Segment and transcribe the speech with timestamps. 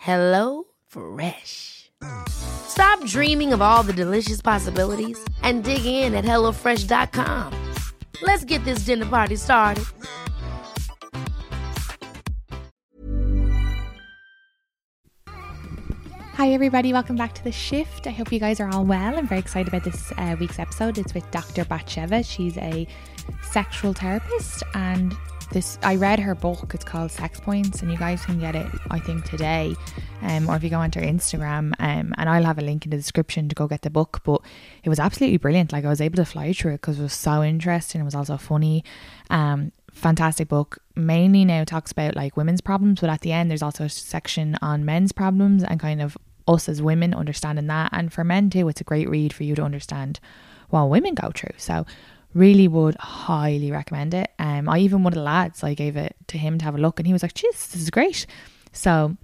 [0.00, 1.90] Hello Fresh.
[2.26, 7.52] Stop dreaming of all the delicious possibilities and dig in at HelloFresh.com.
[8.22, 9.84] Let's get this dinner party started.
[16.32, 16.94] Hi, everybody.
[16.94, 18.06] Welcome back to The Shift.
[18.06, 19.18] I hope you guys are all well.
[19.18, 20.96] I'm very excited about this uh, week's episode.
[20.96, 21.66] It's with Dr.
[21.66, 22.24] Batsheva.
[22.24, 22.88] She's a
[23.42, 25.14] sexual therapist and
[25.50, 26.72] this I read her book.
[26.74, 28.66] It's called Sex Points, and you guys can get it.
[28.90, 29.74] I think today,
[30.22, 32.90] um, or if you go onto her Instagram, um, and I'll have a link in
[32.90, 34.20] the description to go get the book.
[34.24, 34.42] But
[34.84, 35.72] it was absolutely brilliant.
[35.72, 38.00] Like I was able to fly through it because it was so interesting.
[38.00, 38.84] It was also funny.
[39.28, 40.78] Um, fantastic book.
[40.94, 44.56] Mainly now talks about like women's problems, but at the end there's also a section
[44.62, 46.16] on men's problems and kind of
[46.48, 47.90] us as women understanding that.
[47.92, 50.20] And for men too, it's a great read for you to understand
[50.70, 51.54] what women go through.
[51.56, 51.86] So
[52.34, 54.30] really would highly recommend it.
[54.38, 56.78] Um, I even one of the lads, I gave it to him to have a
[56.78, 58.26] look, and he was like, "Jeez, this is great."
[58.72, 59.16] So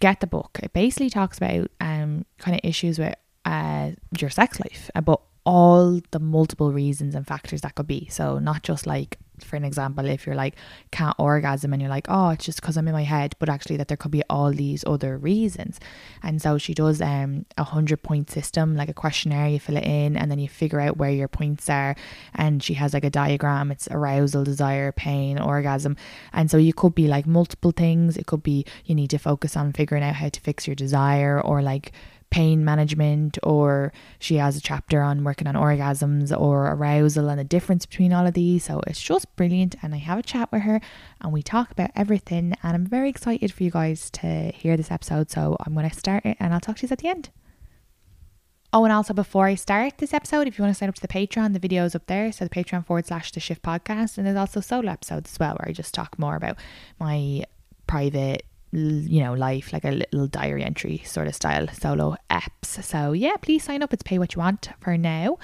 [0.00, 0.58] get the book.
[0.62, 3.14] It basically talks about um kind of issues with
[3.44, 8.06] uh your sex life, but all the multiple reasons and factors that could be.
[8.08, 10.54] So not just like for an example, if you're like
[10.92, 13.78] can't orgasm and you're like, oh, it's just because I'm in my head, but actually
[13.78, 15.80] that there could be all these other reasons.
[16.22, 19.84] And so she does um a hundred point system, like a questionnaire, you fill it
[19.84, 21.96] in and then you figure out where your points are.
[22.34, 25.96] And she has like a diagram, it's arousal, desire, pain, orgasm.
[26.32, 28.16] And so you could be like multiple things.
[28.16, 31.40] It could be you need to focus on figuring out how to fix your desire
[31.40, 31.92] or like
[32.30, 37.44] pain management, or she has a chapter on working on orgasms or arousal and the
[37.44, 38.64] difference between all of these.
[38.64, 39.74] So it's just brilliant.
[39.82, 40.80] And I have a chat with her
[41.20, 42.54] and we talk about everything.
[42.62, 45.30] And I'm very excited for you guys to hear this episode.
[45.30, 47.30] So I'm going to start it and I'll talk to you at the end.
[48.72, 51.02] Oh, and also before I start this episode, if you want to sign up to
[51.02, 52.30] the Patreon, the video is up there.
[52.30, 54.16] So the Patreon forward slash the shift podcast.
[54.16, 56.56] And there's also solo episodes as well, where I just talk more about
[57.00, 57.42] my
[57.88, 62.82] private you know, life, like a little diary entry sort of style solo apps.
[62.84, 63.92] So yeah, please sign up.
[63.92, 65.38] It's pay what you want for now.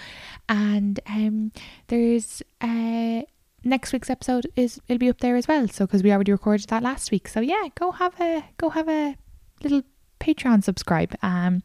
[0.49, 1.53] And um
[1.89, 3.23] there's uh
[3.65, 5.67] next week's episode is it'll be up there as well.
[5.69, 7.27] So because we already recorded that last week.
[7.27, 9.17] So yeah, go have a go have a
[9.63, 9.83] little
[10.21, 11.15] Patreon subscribe.
[11.23, 11.63] Um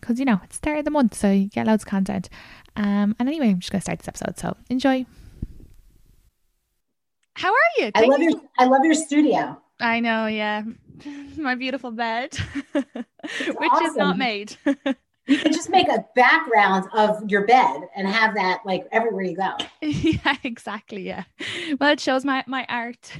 [0.00, 2.30] because you know it's start of the month, so you get loads of content.
[2.76, 4.38] Um and anyway, I'm just gonna start this episode.
[4.38, 5.04] So enjoy.
[7.36, 7.90] How are you?
[7.90, 8.30] Thank I love you.
[8.30, 9.60] your I love your studio.
[9.80, 10.62] I know, yeah.
[11.36, 12.34] My beautiful bed,
[12.72, 12.84] which
[13.72, 13.86] awesome.
[13.86, 14.56] is not made.
[15.26, 19.36] you can just make a background of your bed and have that like everywhere you
[19.36, 19.56] go.
[19.80, 21.02] Yeah, exactly.
[21.02, 21.24] Yeah.
[21.80, 23.12] Well, it shows my my art.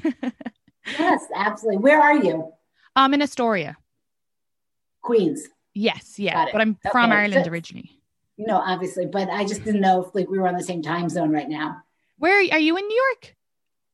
[0.98, 1.82] yes, absolutely.
[1.82, 2.52] Where are you?
[2.96, 3.76] I'm in Astoria.
[5.02, 5.48] Queens.
[5.74, 6.46] Yes, yeah.
[6.52, 6.90] But I'm okay.
[6.92, 7.90] from Ireland so, originally.
[8.36, 10.82] You know, obviously, but I just didn't know if like we were on the same
[10.82, 11.82] time zone right now.
[12.18, 13.36] Where are you in New York?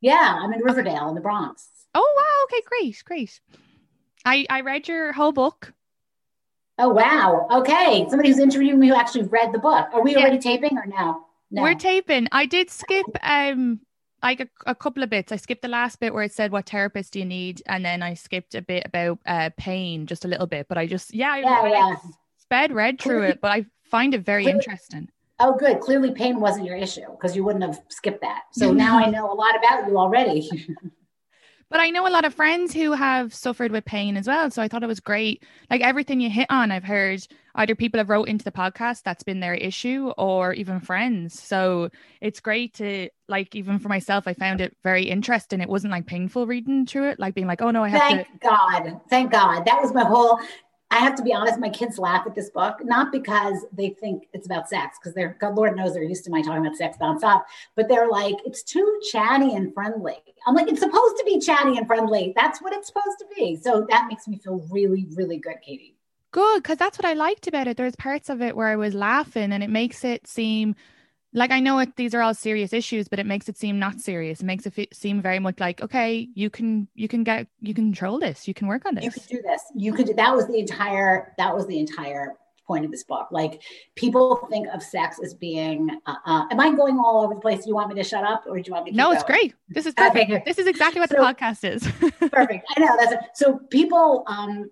[0.00, 1.68] Yeah, I'm in Riverdale in the Bronx.
[1.94, 3.40] Oh wow, okay, great, great.
[4.24, 5.72] I I read your whole book.
[6.78, 7.46] Oh wow.
[7.50, 8.06] Okay.
[8.08, 9.88] Somebody who's interviewing me who actually read the book.
[9.92, 10.20] Are we yeah.
[10.20, 11.26] already taping or no?
[11.50, 11.62] no?
[11.62, 12.28] We're taping.
[12.32, 13.80] I did skip um
[14.22, 15.32] like a, a, couple of bits.
[15.32, 18.02] I skipped the last bit where it said what therapist do you need, and then
[18.02, 20.68] I skipped a bit about uh pain, just a little bit.
[20.68, 21.96] But I just yeah, I yeah, yeah.
[22.38, 25.08] sped read through it, but I find it very clearly, interesting.
[25.38, 25.80] Oh, good.
[25.80, 28.42] Clearly, pain wasn't your issue because you wouldn't have skipped that.
[28.52, 30.48] So now I know a lot about you already.
[31.70, 34.50] But I know a lot of friends who have suffered with pain as well.
[34.50, 35.44] So I thought it was great.
[35.70, 37.24] Like everything you hit on, I've heard
[37.54, 41.40] either people have wrote into the podcast that's been their issue or even friends.
[41.40, 41.90] So
[42.20, 45.60] it's great to like even for myself, I found it very interesting.
[45.60, 48.26] It wasn't like painful reading through it, like being like, oh no, I have Thank
[48.26, 49.00] to God.
[49.08, 49.64] Thank God.
[49.64, 50.40] That was my whole
[50.92, 54.26] I have to be honest, my kids laugh at this book, not because they think
[54.32, 56.96] it's about sex, because they're, God, Lord knows they're used to my talking about sex
[57.00, 57.44] nonstop,
[57.76, 60.16] but they're like, it's too chatty and friendly.
[60.46, 62.32] I'm like, it's supposed to be chatty and friendly.
[62.34, 63.56] That's what it's supposed to be.
[63.56, 65.94] So that makes me feel really, really good, Katie.
[66.32, 67.76] Good, because that's what I liked about it.
[67.76, 70.74] There's parts of it where I was laughing and it makes it seem
[71.32, 74.00] like I know it these are all serious issues, but it makes it seem not
[74.00, 74.40] serious.
[74.40, 77.74] It makes it f- seem very much like okay, you can you can get you
[77.74, 79.04] can control this, you can work on this.
[79.04, 79.62] You could do this.
[79.76, 80.16] You could.
[80.16, 81.34] That was the entire.
[81.38, 82.34] That was the entire
[82.66, 83.28] point of this book.
[83.30, 83.62] Like
[83.94, 85.90] people think of sex as being.
[86.06, 87.64] Uh, uh, am I going all over the place?
[87.64, 88.90] Do you want me to shut up, or do you want me?
[88.90, 89.54] to No, it's great.
[89.68, 90.30] This is perfect.
[90.30, 90.42] Okay.
[90.44, 91.82] This is exactly what so, the podcast is.
[92.30, 92.66] perfect.
[92.76, 93.20] I know that's it.
[93.34, 94.24] so people.
[94.26, 94.70] um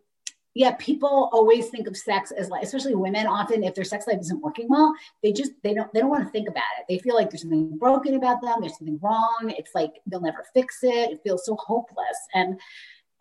[0.59, 3.29] yeah, people always think of sex as like, especially women.
[3.29, 6.25] Often, if their sex life isn't working well, they just they don't they don't want
[6.25, 6.87] to think about it.
[6.89, 8.57] They feel like there's something broken about them.
[8.59, 9.55] There's something wrong.
[9.57, 11.13] It's like they'll never fix it.
[11.13, 12.19] It feels so hopeless.
[12.35, 12.59] And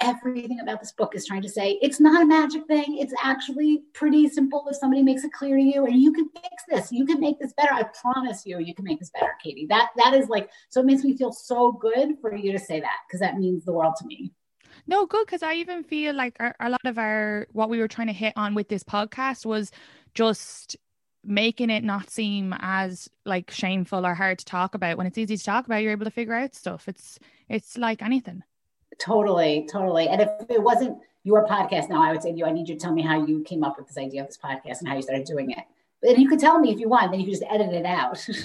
[0.02, 2.98] everything about this book is trying to say it's not a magic thing.
[2.98, 6.64] It's actually pretty simple if somebody makes it clear to you, and you can fix
[6.68, 6.92] this.
[6.92, 7.72] You can make this better.
[7.72, 9.68] I promise you, you can make this better, Katie.
[9.70, 10.80] That that is like so.
[10.80, 13.74] It makes me feel so good for you to say that because that means the
[13.74, 14.34] world to me.
[14.88, 15.26] No, good.
[15.26, 18.14] Because I even feel like our, a lot of our, what we were trying to
[18.14, 19.72] hit on with this podcast was
[20.14, 20.78] just
[21.24, 24.98] making it not seem as like shameful or hard to talk about.
[24.98, 26.88] When it's easy to talk about you're able to figure out stuff.
[26.88, 27.20] It's
[27.50, 28.44] it's like anything.
[29.00, 30.08] Totally totally.
[30.08, 32.76] And if it wasn't your podcast now i would say to you i need you
[32.76, 34.96] to tell me how you came up with this idea of this podcast and how
[34.96, 35.66] you started doing it.
[36.02, 38.26] And you could tell me if you want then you could just edit it out.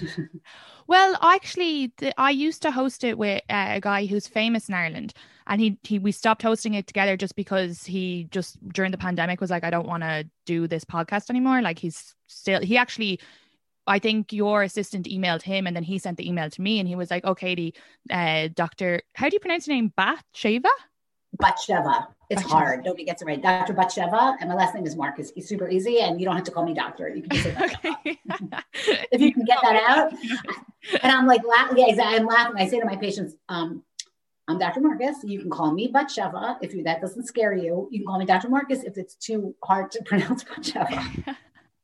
[0.89, 4.75] Well actually the, i used to host it with uh, a guy who's famous in
[4.75, 5.15] ireland
[5.47, 9.41] and he he we stopped hosting it together just because he just during the pandemic
[9.41, 13.21] was like I don't want to do this podcast anymore like he's still he actually
[13.87, 16.89] I think your assistant emailed him and then he sent the email to me and
[16.89, 17.75] he was like, "Oh, Katie,
[18.11, 19.93] uh, Doctor, how do you pronounce your name?
[19.99, 20.71] Batsheva."
[21.41, 22.09] Batsheva.
[22.29, 22.47] It's Batsheva.
[22.47, 22.85] hard.
[22.85, 23.43] Nobody gets it right.
[23.43, 23.75] Dr.
[23.75, 25.33] Batsheva, and my last name is Marcus.
[25.37, 27.09] It's super easy, and you don't have to call me doctor.
[27.09, 28.19] You can just say okay.
[29.11, 30.13] if you can get that out.
[31.03, 31.43] and I'm like,
[31.77, 32.19] yeah, exactly.
[32.19, 32.57] I'm laughing.
[32.59, 33.83] I say to my patients, um,
[34.49, 34.81] I'm Dr.
[34.81, 35.17] Marcus.
[35.23, 37.89] You can call me Batsheva if you, that doesn't scare you.
[37.91, 38.49] You can call me Dr.
[38.49, 41.37] Marcus if it's too hard to pronounce Batsheva.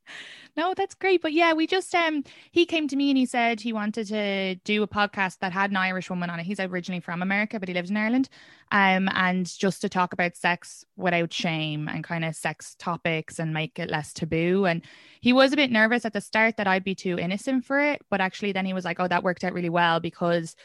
[0.56, 1.22] no, that's great.
[1.22, 4.56] But yeah, we just um he came to me and he said he wanted to
[4.64, 6.46] do a podcast that had an Irish woman on it.
[6.46, 8.28] He's originally from America, but he lives in Ireland.
[8.72, 13.54] Um, and just to talk about sex without shame and kind of sex topics and
[13.54, 14.66] make it less taboo.
[14.66, 14.82] And
[15.20, 18.02] he was a bit nervous at the start that I'd be too innocent for it,
[18.10, 20.56] but actually then he was like, Oh, that worked out really well because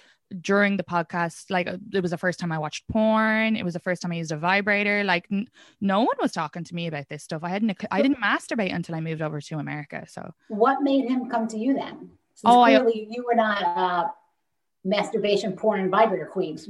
[0.41, 3.55] during the podcast like uh, it was the first time i watched porn.
[3.55, 5.03] It was the first time i used a vibrator.
[5.03, 5.47] Like n-
[5.81, 7.43] no one was talking to me about this stuff.
[7.43, 10.33] I hadn't i didn't masturbate until i moved over to america so.
[10.47, 12.09] What made him come to you then?
[12.35, 14.07] Since oh clearly I, you were not uh
[14.83, 16.67] masturbation porn and vibrator queens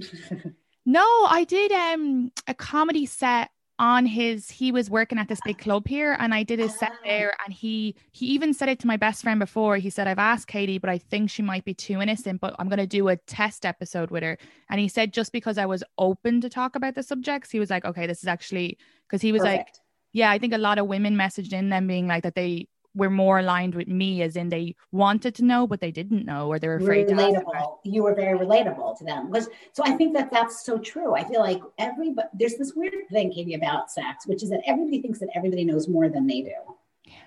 [0.86, 5.58] no i did um a comedy set on his he was working at this big
[5.58, 7.00] club here and I did his set ah.
[7.04, 10.20] there and he he even said it to my best friend before he said I've
[10.20, 13.08] asked Katie but I think she might be too innocent but I'm going to do
[13.08, 14.38] a test episode with her
[14.70, 17.72] and he said just because I was open to talk about the subjects he was
[17.72, 18.78] like okay this is actually
[19.08, 19.58] because he was Perfect.
[19.58, 19.76] like
[20.14, 23.10] yeah I think a lot of women messaged in them being like that they were
[23.10, 26.60] more aligned with me as in they wanted to know but they didn't know or
[26.60, 30.32] they were afraid relatable you were very relatable to them was so i think that
[30.32, 34.44] that's so true i feel like everybody there's this weird thing katie about sex which
[34.44, 36.56] is that everybody thinks that everybody knows more than they do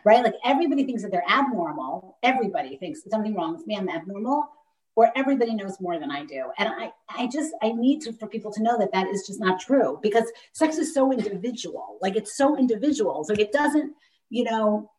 [0.04, 4.48] right like everybody thinks that they're abnormal everybody thinks something wrong with me i'm abnormal
[4.96, 6.50] or everybody knows more than I do.
[6.58, 9.38] And I, I just, I need to, for people to know that that is just
[9.38, 10.24] not true because
[10.54, 11.98] sex is so individual.
[12.00, 13.22] Like it's so individual.
[13.22, 13.92] So it doesn't,
[14.30, 14.90] you know,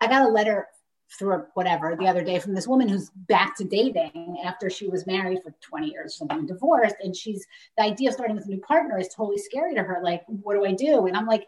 [0.00, 0.66] I got a letter
[1.18, 5.06] through whatever the other day from this woman who's back to dating after she was
[5.06, 6.96] married for 20 years, something divorced.
[7.00, 7.46] And she's
[7.76, 10.00] the idea of starting with a new partner is totally scary to her.
[10.02, 11.06] Like, what do I do?
[11.06, 11.44] And I'm like,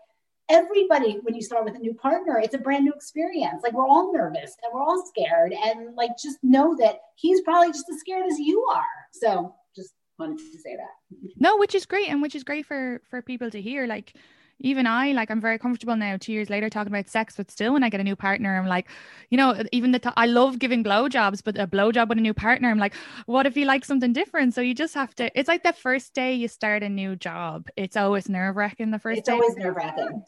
[0.51, 3.63] everybody, when you start with a new partner, it's a brand new experience.
[3.63, 5.55] Like, we're all nervous and we're all scared.
[5.55, 8.83] And like, just know that he's probably just as scared as you are.
[9.13, 11.29] So just wanted to say that.
[11.37, 12.09] No, which is great.
[12.11, 13.87] And which is great for for people to hear.
[13.87, 14.15] Like,
[14.61, 17.35] even I, like, I'm very comfortable now, two years later, talking about sex.
[17.37, 18.89] But still, when I get a new partner, I'm like,
[19.31, 22.35] you know, even the t- I love giving blowjobs, but a blowjob with a new
[22.35, 22.95] partner, I'm like,
[23.27, 24.55] what if you like something different?
[24.55, 25.31] So you just have to.
[25.39, 27.69] It's like the first day you start a new job.
[27.77, 28.91] It's always nerve wracking.
[28.91, 29.37] The first it's day.
[29.37, 30.25] It's always nerve wracking.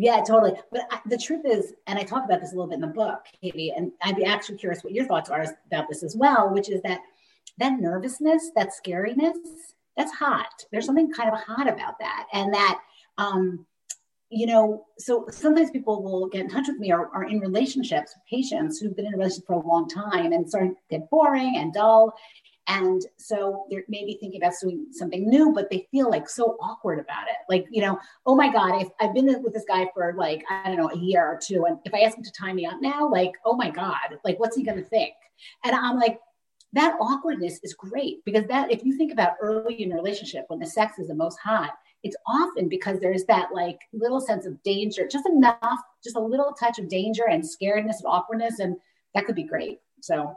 [0.00, 0.52] Yeah, totally.
[0.70, 2.86] But I, the truth is, and I talk about this a little bit in the
[2.86, 6.50] book, Katie, and I'd be actually curious what your thoughts are about this as well,
[6.50, 7.00] which is that
[7.58, 9.34] that nervousness, that scariness,
[9.96, 10.64] that's hot.
[10.70, 12.80] There's something kind of hot about that, and that
[13.18, 13.66] um,
[14.30, 18.14] you know, so sometimes people will get in touch with me or are in relationships
[18.14, 21.08] with patients who've been in a relationship for a long time and start to get
[21.10, 22.14] boring and dull.
[22.66, 26.98] And so they're maybe thinking about doing something new, but they feel like so awkward
[26.98, 27.36] about it.
[27.48, 30.68] Like, you know, oh my God, if I've been with this guy for like, I
[30.68, 31.64] don't know, a year or two.
[31.64, 34.38] And if I ask him to tie me up now, like, oh my God, like,
[34.38, 35.14] what's he going to think?
[35.64, 36.20] And I'm like,
[36.74, 40.58] that awkwardness is great because that, if you think about early in a relationship when
[40.58, 41.72] the sex is the most hot,
[42.02, 46.52] it's often because there's that like little sense of danger, just enough, just a little
[46.52, 48.60] touch of danger and scaredness and awkwardness.
[48.60, 48.76] And
[49.14, 49.80] that could be great.
[50.00, 50.36] So,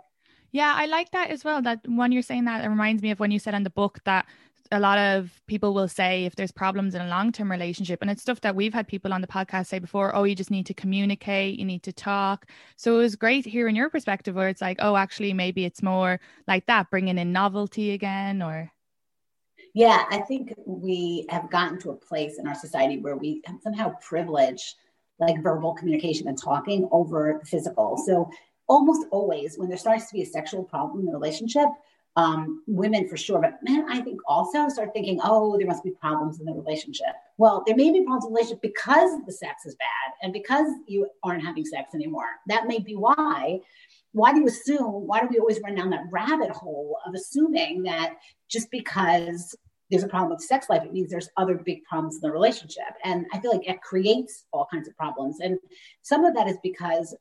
[0.51, 1.61] yeah, I like that as well.
[1.61, 3.99] That when you're saying that, it reminds me of when you said in the book
[4.05, 4.25] that
[4.71, 8.21] a lot of people will say if there's problems in a long-term relationship and it's
[8.21, 10.73] stuff that we've had people on the podcast say before oh you just need to
[10.73, 12.45] communicate you need to talk
[12.77, 16.19] so it was great hearing your perspective where it's like oh actually maybe it's more
[16.47, 18.71] like that bringing in novelty again or
[19.73, 23.93] yeah i think we have gotten to a place in our society where we somehow
[24.01, 24.75] privilege
[25.19, 28.29] like verbal communication and talking over physical so
[28.67, 31.67] almost always when there starts to be a sexual problem in the relationship
[32.17, 35.91] um, women for sure, but men, I think also start thinking, oh, there must be
[35.91, 37.13] problems in the relationship.
[37.37, 40.67] Well, there may be problems in the relationship because the sex is bad and because
[40.87, 42.25] you aren't having sex anymore.
[42.47, 43.61] That may be why.
[44.11, 45.07] Why do you assume?
[45.07, 48.17] Why do we always run down that rabbit hole of assuming that
[48.49, 49.55] just because
[49.91, 52.93] there's a problem with sex life, it means there's other big problems in the relationship?
[53.03, 55.39] And I feel like it creates all kinds of problems.
[55.41, 55.59] And
[56.01, 57.15] some of that is because,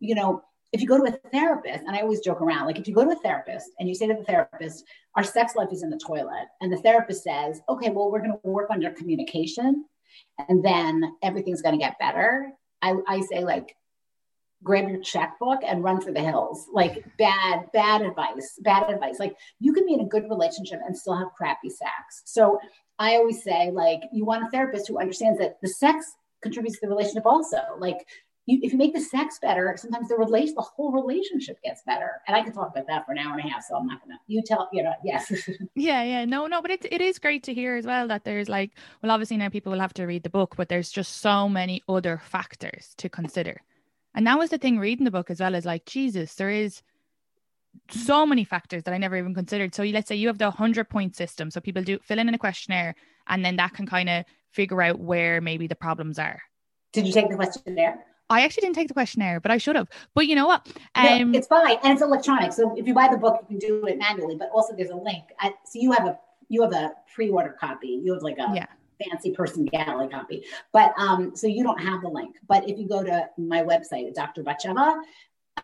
[0.00, 2.88] you know, if you go to a therapist, and I always joke around, like if
[2.88, 5.84] you go to a therapist and you say to the therapist, our sex life is
[5.84, 8.90] in the toilet, and the therapist says, okay, well, we're going to work on your
[8.90, 9.84] communication
[10.48, 12.50] and then everything's going to get better.
[12.82, 13.76] I, I say, like,
[14.64, 16.66] grab your checkbook and run for the hills.
[16.72, 19.18] Like, bad, bad advice, bad advice.
[19.20, 22.22] Like, you can be in a good relationship and still have crappy sex.
[22.24, 22.58] So
[22.98, 26.86] I always say, like, you want a therapist who understands that the sex contributes to
[26.86, 27.58] the relationship also.
[27.78, 27.98] Like,
[28.46, 32.20] you, if you make the sex better, sometimes the relation, the whole relationship gets better.
[32.28, 34.02] And I can talk about that for an hour and a half, so I'm not
[34.02, 34.18] gonna.
[34.26, 35.32] You tell, you know, yes.
[35.74, 38.48] yeah, yeah, no, no, but it it is great to hear as well that there's
[38.48, 41.48] like, well, obviously now people will have to read the book, but there's just so
[41.48, 43.62] many other factors to consider.
[44.14, 46.82] And that was the thing reading the book as well is like, Jesus, there is
[47.90, 49.74] so many factors that I never even considered.
[49.74, 51.50] So let's say you have the 100 point system.
[51.50, 52.94] So people do fill in a questionnaire
[53.26, 56.40] and then that can kind of figure out where maybe the problems are.
[56.92, 58.04] Did you take the questionnaire?
[58.30, 59.88] I actually didn't take the questionnaire, but I should have.
[60.14, 60.66] But you know what?
[60.94, 62.52] Um, no, it's fine, and it's electronic.
[62.52, 64.36] So if you buy the book, you can do it manually.
[64.36, 65.24] But also, there's a link.
[65.38, 66.18] I, so you have a
[66.48, 68.00] you have a pre-order copy.
[68.02, 68.66] You have like a yeah.
[69.02, 70.44] Fancy person galley copy.
[70.72, 72.36] But um, so you don't have the link.
[72.48, 74.42] But if you go to my website, Dr.
[74.42, 75.00] Batsheva,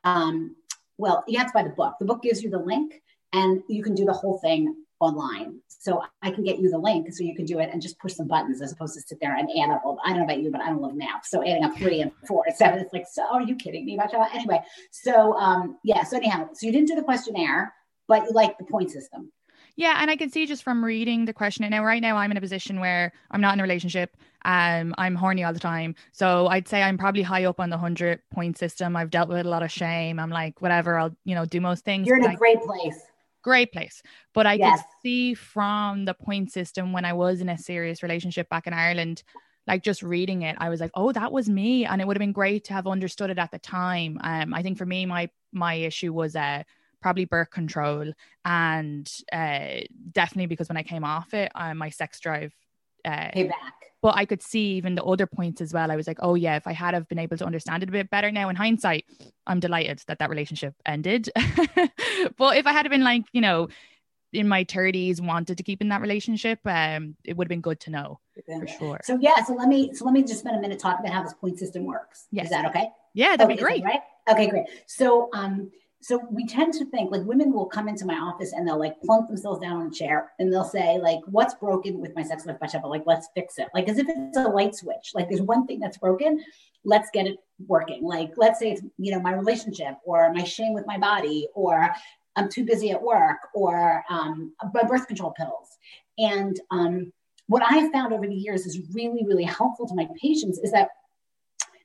[0.05, 0.57] um,
[0.99, 1.95] well, you have to buy the book.
[1.99, 5.61] The book gives you the link, and you can do the whole thing online.
[5.69, 8.13] So I can get you the link so you can do it and just push
[8.15, 9.83] some buttons as opposed to sit there and add up.
[10.05, 11.25] I don't know about you, but I don't love math.
[11.25, 13.97] So adding up three and four and seven, it's like, so are you kidding me
[13.97, 14.13] that?
[14.35, 14.61] Anyway,
[14.91, 17.73] so um, yeah, so anyhow, so you didn't do the questionnaire,
[18.09, 19.33] but you like the point system.
[19.77, 21.71] Yeah, and I can see just from reading the questionnaire.
[21.71, 24.17] Now, right now, I'm in a position where I'm not in a relationship.
[24.45, 27.79] Um, I'm horny all the time, so I'd say I'm probably high up on the
[27.79, 28.97] hundred point system.
[28.97, 30.19] I've dealt with a lot of shame.
[30.19, 32.07] I'm like, whatever, I'll you know do most things.
[32.07, 33.01] You're in a great place
[33.43, 34.03] great place.
[34.35, 34.81] But I yes.
[34.81, 38.73] could see from the point system when I was in a serious relationship back in
[38.73, 39.23] Ireland,
[39.67, 41.85] like just reading it, I was like, oh, that was me.
[41.85, 44.19] And it would have been great to have understood it at the time.
[44.23, 46.63] Um, I think for me, my my issue was uh
[47.01, 48.13] probably birth control
[48.45, 49.81] and uh
[50.13, 52.53] definitely because when I came off it, uh, my sex drive
[53.05, 55.91] uh, came back but I could see even the other points as well.
[55.91, 57.93] I was like, oh yeah, if I had have been able to understand it a
[57.93, 59.05] bit better now in hindsight,
[59.47, 61.29] I'm delighted that that relationship ended.
[62.39, 63.69] but if I had been like, you know,
[64.33, 67.81] in my 30s wanted to keep in that relationship, um, it would have been good
[67.81, 69.01] to know for sure.
[69.03, 71.23] So yeah, so let me so let me just spend a minute talking about how
[71.23, 72.27] this point system works.
[72.31, 72.47] Yes.
[72.47, 72.89] Is that okay?
[73.13, 73.85] Yeah, that'd okay, be great.
[73.85, 74.01] Right?
[74.29, 74.67] Okay, great.
[74.87, 75.71] So um
[76.03, 78.99] so we tend to think like women will come into my office and they'll like
[79.03, 82.47] plunk themselves down on a chair and they'll say like what's broken with my sex
[82.47, 83.69] life by like let's fix it.
[83.75, 85.11] Like as if it's a light switch.
[85.15, 86.43] Like there's one thing that's broken
[86.85, 88.03] let's get it working.
[88.05, 91.91] Like let's say it's you know my relationship or my shame with my body or
[92.37, 95.77] i'm too busy at work or um, my birth control pills.
[96.19, 97.13] And um,
[97.47, 100.73] what i have found over the years is really really helpful to my patients is
[100.73, 100.89] that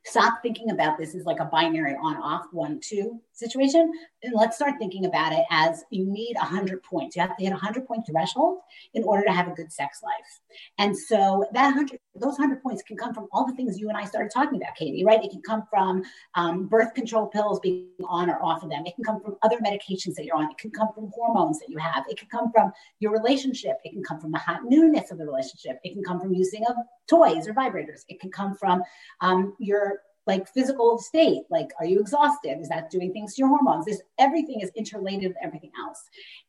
[0.06, 3.92] stop thinking about this as like a binary on off one two situation
[4.24, 7.16] and let's start thinking about it as you need 100 points.
[7.16, 8.60] You have to hit a 100 point threshold
[8.94, 10.40] in order to have a good sex life.
[10.78, 13.98] And so that 100 those 100 points can come from all the things you and
[13.98, 15.24] i started talking about katie right?
[15.24, 16.04] It can come from
[16.36, 18.84] um, birth control pills being on or off of them.
[18.86, 20.52] It can come from other medications that you're on.
[20.52, 22.04] It can come from hormones that you have.
[22.10, 23.78] It can come from your relationship.
[23.84, 25.80] It can come from the hot newness of the relationship.
[25.84, 26.76] It can come from using of
[27.08, 28.04] toys or vibrators.
[28.08, 28.84] It can come from
[29.22, 32.60] um, your like physical state like are you exhausted?
[32.60, 33.86] Is that doing things to your hormones?
[33.86, 36.04] This everything is interrelated with everything else.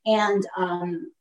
[0.07, 1.13] And um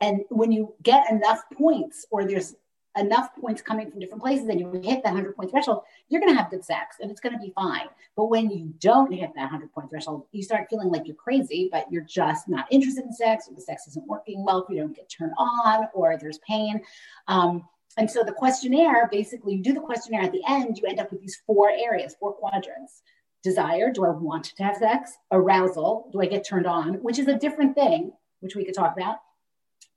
[0.00, 2.56] and when you get enough points or there's
[2.96, 6.32] enough points coming from different places and you hit that 100 point threshold you're going
[6.32, 7.88] to have good sex and it's going to be fine.
[8.16, 11.68] But when you don't hit that 100 point threshold you start feeling like you're crazy
[11.72, 14.80] but you're just not interested in sex or the sex isn't working well if you
[14.80, 16.82] don't get turned on or there's pain.
[17.28, 21.00] Um, and so the questionnaire, basically, you do the questionnaire at the end, you end
[21.00, 23.02] up with these four areas, four quadrants
[23.44, 25.12] desire, do I want to have sex?
[25.30, 26.94] Arousal, do I get turned on?
[26.94, 29.18] Which is a different thing, which we could talk about.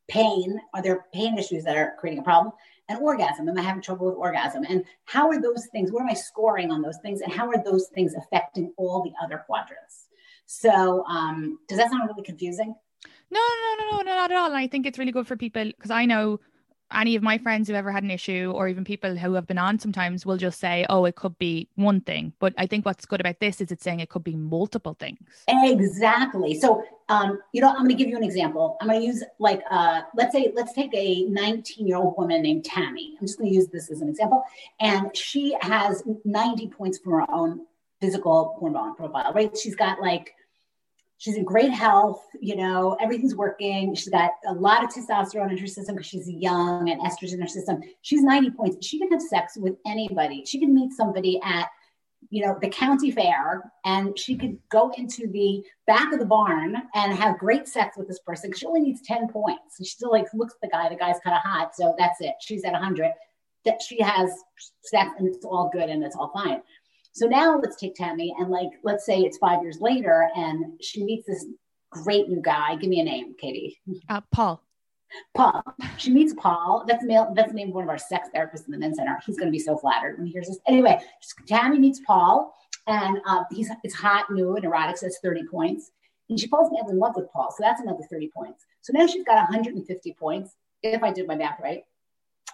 [0.08, 2.54] Pain, are there pain issues that are creating a problem?
[2.90, 4.64] And orgasm, am I having trouble with orgasm?
[4.70, 7.22] And how are those things, what am I scoring on those things?
[7.22, 10.08] And how are those things affecting all the other quadrants?
[10.46, 12.76] So, um, does that sound really confusing?
[13.32, 14.48] No, no, no, no, no, not at all.
[14.48, 16.40] And I think it's really good for people because I know
[16.94, 19.58] any of my friends who've ever had an issue or even people who have been
[19.58, 22.34] on sometimes will just say, oh, it could be one thing.
[22.40, 25.20] But I think what's good about this is it's saying it could be multiple things.
[25.48, 26.60] Exactly.
[26.60, 28.78] So, um, you know, I'm going to give you an example.
[28.82, 32.42] I'm going to use like, uh, let's say, let's take a 19 year old woman
[32.42, 33.16] named Tammy.
[33.20, 34.44] I'm just going to use this as an example.
[34.80, 37.66] And she has 90 points from her own
[38.00, 39.56] physical hormone profile, right?
[39.58, 40.34] She's got like
[41.18, 43.96] she's in great health, you know, everything's working.
[43.96, 47.42] She's got a lot of testosterone in her system because she's young and estrogen in
[47.42, 47.82] her system.
[48.02, 48.86] She's 90 points.
[48.86, 50.44] She can have sex with anybody.
[50.46, 51.68] She can meet somebody at,
[52.30, 56.76] you know, the county fair and she could go into the back of the barn
[56.94, 59.80] and have great sex with this person she only needs 10 points.
[59.80, 61.76] And she still like looks at the guy, the guy's kind of hot.
[61.76, 62.36] So that's it.
[62.42, 63.12] She's at 100.
[63.66, 64.30] That she has
[64.84, 66.62] sex and it's all good and it's all fine.
[67.18, 71.04] So now let's take Tammy and like, let's say it's five years later and she
[71.04, 71.48] meets this
[71.90, 72.76] great new guy.
[72.76, 73.80] Give me a name, Katie.
[74.08, 74.62] Uh, Paul.
[75.36, 75.64] Paul.
[75.98, 76.86] She meets Paul.
[76.88, 77.34] That's male.
[77.36, 79.18] That's the name of one of our sex therapists in the men's center.
[79.26, 80.60] He's going to be so flattered when he hears this.
[80.68, 81.00] Anyway,
[81.48, 82.54] Tammy meets Paul,
[82.86, 84.98] and um, he's it's hot, new, and erotic.
[84.98, 85.90] So it's thirty points.
[86.30, 87.50] And she falls madly in love with Paul.
[87.50, 88.66] So that's another thirty points.
[88.82, 90.52] So now she's got 150 points.
[90.84, 91.84] If I did my math right,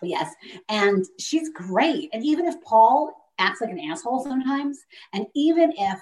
[0.01, 0.33] yes.
[0.69, 2.11] And she's great.
[2.13, 4.79] And even if Paul acts like an asshole sometimes.
[5.13, 5.99] And even if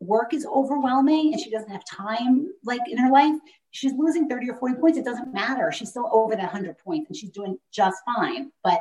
[0.00, 3.34] work is overwhelming and she doesn't have time like in her life,
[3.70, 4.98] she's losing 30 or 40 points.
[4.98, 5.70] It doesn't matter.
[5.72, 8.50] She's still over that 100 points and she's doing just fine.
[8.64, 8.80] But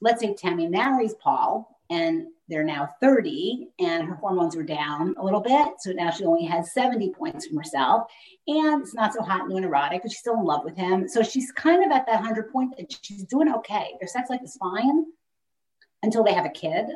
[0.00, 5.24] let's say Tammy marries Paul and they're now 30 and her hormones are down a
[5.24, 5.68] little bit.
[5.80, 8.10] So now she only has 70 points from herself
[8.46, 11.08] and it's not so hot and erotic, but she's still in love with him.
[11.08, 13.94] So she's kind of at that 100 point and she's doing okay.
[13.98, 15.06] Their sex life is fine,
[16.02, 16.86] until they have a kid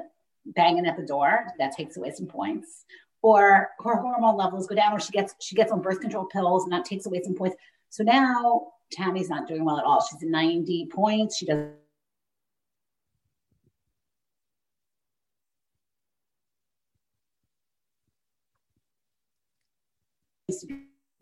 [0.46, 1.46] banging at the door.
[1.58, 2.84] That takes away some points.
[3.22, 6.64] Or her hormone levels go down, or she gets she gets on birth control pills,
[6.64, 7.56] and that takes away some points.
[7.90, 10.02] So now Tammy's not doing well at all.
[10.02, 11.36] She's at 90 points.
[11.36, 11.66] She does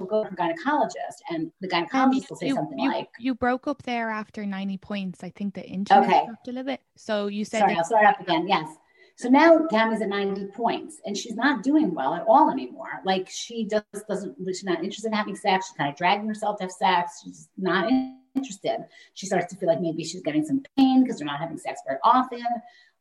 [0.08, 3.66] go to a gynecologist and the gynecologist will say you, something you, like you broke
[3.66, 5.22] up there after 90 points.
[5.22, 6.26] I think the internet Okay.
[6.26, 8.48] dropped a little bit so you said sorry that- i'll start up again.
[8.48, 8.68] Yes.
[9.16, 13.00] So now tammy's at 90 points and she's not doing well at all anymore.
[13.04, 15.66] Like she just doesn't she's not interested in having sex.
[15.68, 17.22] She's kind of dragging herself to have sex.
[17.24, 17.90] She's not
[18.36, 18.84] interested.
[19.14, 21.80] She starts to feel like maybe she's getting some pain because they're not having sex
[21.86, 22.44] very often.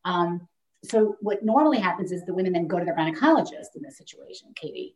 [0.04, 0.48] Um,
[0.84, 4.48] so what normally happens is the women then go to their gynecologist in this situation
[4.54, 4.94] katie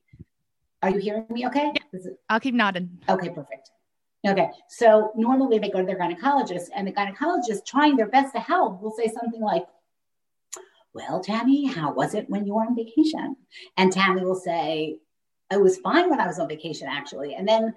[0.83, 3.71] are you hearing me okay Is it- i'll keep nodding Okay, perfect.
[4.25, 8.41] Okay, so normally they go to their gynecologist, and the gynecologist, trying their best to
[8.41, 9.65] help, will say something like,
[10.95, 13.37] Well, Tammy, how was it when you were on vacation?
[13.77, 14.99] And Tammy will say,
[15.51, 17.35] It was fine when I was on vacation, actually.
[17.35, 17.75] And then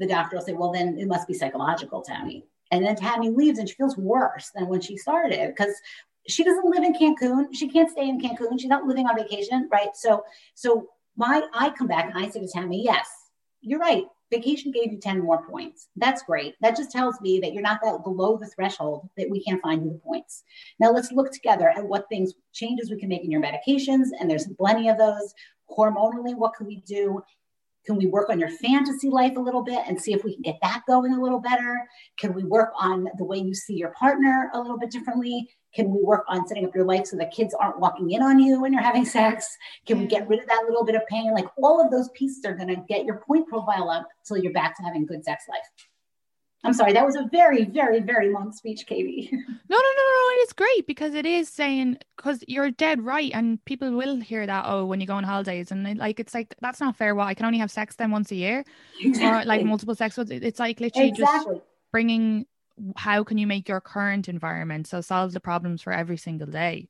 [0.00, 2.46] the doctor will say, Well, then it must be psychological, Tammy.
[2.72, 5.74] And then Tammy leaves and she feels worse than when she started because
[6.28, 7.46] she doesn't live in Cancun.
[7.52, 8.58] She can't stay in Cancun.
[8.58, 9.94] She's not living on vacation, right?
[9.94, 10.88] So, so
[11.20, 13.08] my I come back and I say to Tammy, yes,
[13.60, 14.04] you're right.
[14.32, 15.88] Vacation gave you 10 more points.
[15.96, 16.54] That's great.
[16.62, 19.84] That just tells me that you're not that below the threshold that we can't find
[19.84, 20.44] you the points.
[20.78, 24.30] Now let's look together at what things changes we can make in your medications, and
[24.30, 25.34] there's plenty of those.
[25.70, 27.22] Hormonally, what can we do?
[27.90, 30.42] Can we work on your fantasy life a little bit and see if we can
[30.42, 31.76] get that going a little better?
[32.20, 35.50] Can we work on the way you see your partner a little bit differently?
[35.74, 38.38] Can we work on setting up your life so the kids aren't walking in on
[38.38, 39.56] you when you're having sex?
[39.86, 41.34] Can we get rid of that little bit of pain?
[41.34, 44.52] Like all of those pieces are going to get your point profile up till you're
[44.52, 45.89] back to having good sex life.
[46.62, 49.30] I'm sorry, that was a very, very, very long speech, Katie.
[49.70, 50.30] No, no, no, no.
[50.32, 54.44] It is great because it is saying because you're dead right, and people will hear
[54.44, 54.64] that.
[54.66, 57.14] Oh, when you go on holidays, and like it's like that's not fair.
[57.14, 58.64] What I can only have sex then once a year,
[59.22, 60.18] or like multiple sex.
[60.18, 61.48] It's like literally just
[61.92, 62.46] bringing.
[62.96, 66.88] How can you make your current environment so solve the problems for every single day,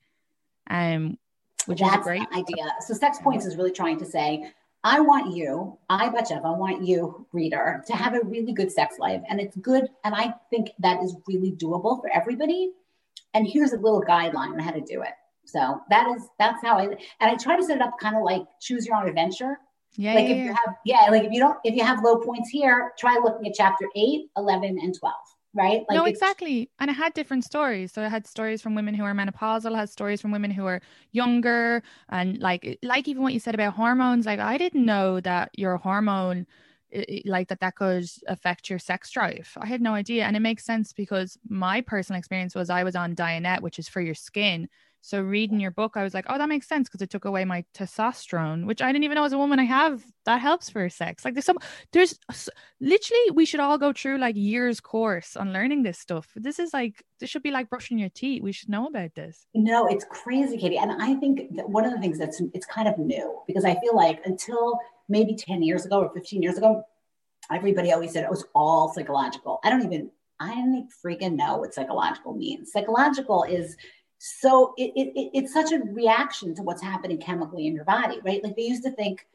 [0.71, 1.19] um,
[1.67, 2.27] which is a great.
[2.33, 2.73] idea.
[2.87, 4.51] So sex points is really trying to say,
[4.83, 8.99] I want you, I Batsheva, I want you, reader, to have a really good sex
[8.99, 9.23] life.
[9.29, 9.89] And it's good.
[10.05, 12.73] And I think that is really doable for everybody.
[13.35, 15.13] And here's a little guideline on how to do it.
[15.45, 18.23] So that is that's how I and I try to set it up kind of
[18.23, 19.59] like choose your own adventure.
[19.95, 22.19] Yeah, like yeah, if you have yeah, like if you don't if you have low
[22.19, 25.15] points here, try looking at chapter 8, 11, and 12.
[25.55, 25.81] Right?
[25.89, 26.71] Like no, exactly.
[26.79, 27.93] And I had different stories.
[27.93, 30.67] So I had stories from women who are menopausal, I had stories from women who
[30.67, 30.81] are
[31.13, 34.27] younger, and like like even what you said about hormones.
[34.27, 36.47] Like I didn't know that your hormone
[37.25, 39.49] like that that could affect your sex drive.
[39.57, 40.25] I had no idea.
[40.25, 43.89] And it makes sense because my personal experience was I was on Dianette, which is
[43.89, 44.69] for your skin.
[45.03, 47.45] So reading your book, I was like, oh, that makes sense because it took away
[47.45, 50.05] my testosterone, which I didn't even know as a woman I have.
[50.27, 51.25] That helps for sex.
[51.25, 51.59] Like there's some,
[51.93, 52.19] there's
[52.81, 56.29] literally we should all go through like years course on learning this stuff.
[56.37, 58.43] This is like this should be like brushing your teeth.
[58.43, 59.47] We should know about this.
[59.55, 60.79] No, it's crazy, Katie.
[60.79, 63.75] And I think that one of the things that's it's kind of new because I
[63.81, 66.85] feel like until maybe 10 years ago or 15 years ago,
[67.51, 69.61] everybody always said it was all psychological.
[69.65, 72.73] I don't even, I don't freaking know what psychological means.
[72.73, 73.77] Psychological is
[74.23, 78.45] so, it, it, it's such a reaction to what's happening chemically in your body, right?
[78.45, 79.27] Like they used to think,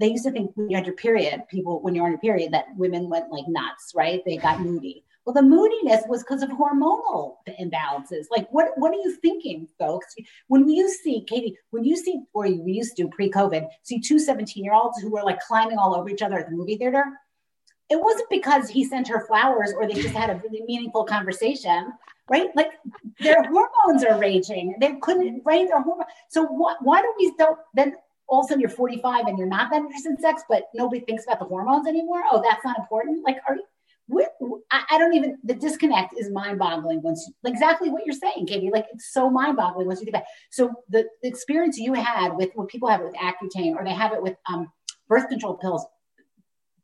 [0.00, 2.50] they used to think when you had your period, people, when you're on your period,
[2.52, 4.22] that women went like nuts, right?
[4.24, 5.04] They got moody.
[5.26, 8.24] Well, the moodiness was because of hormonal imbalances.
[8.30, 10.14] Like, what what are you thinking, folks?
[10.48, 14.64] When you see Katie, when you see, or we used to pre-COVID, see two 17
[14.64, 17.04] year olds who were like climbing all over each other at the movie theater,
[17.88, 21.92] it wasn't because he sent her flowers or they just had a really meaningful conversation,
[22.30, 22.48] right?
[22.54, 22.70] Like
[23.20, 24.76] their hormones are raging.
[24.80, 25.66] They couldn't, right?
[25.68, 26.06] Their hormone.
[26.30, 26.78] So what?
[26.82, 27.94] Why do we don't then?
[28.28, 31.04] All of a sudden, you're 45 and you're not that interested in sex, but nobody
[31.04, 32.22] thinks about the hormones anymore.
[32.30, 33.22] Oh, that's not important.
[33.26, 33.56] Like, are
[34.70, 38.70] I, I don't even the disconnect is mind-boggling once you, exactly what you're saying, Katie.
[38.70, 40.22] Like it's so mind-boggling once you think about.
[40.22, 40.28] It.
[40.50, 43.94] So the, the experience you had with what people have it with Accutane or they
[43.94, 44.70] have it with um,
[45.08, 45.84] birth control pills.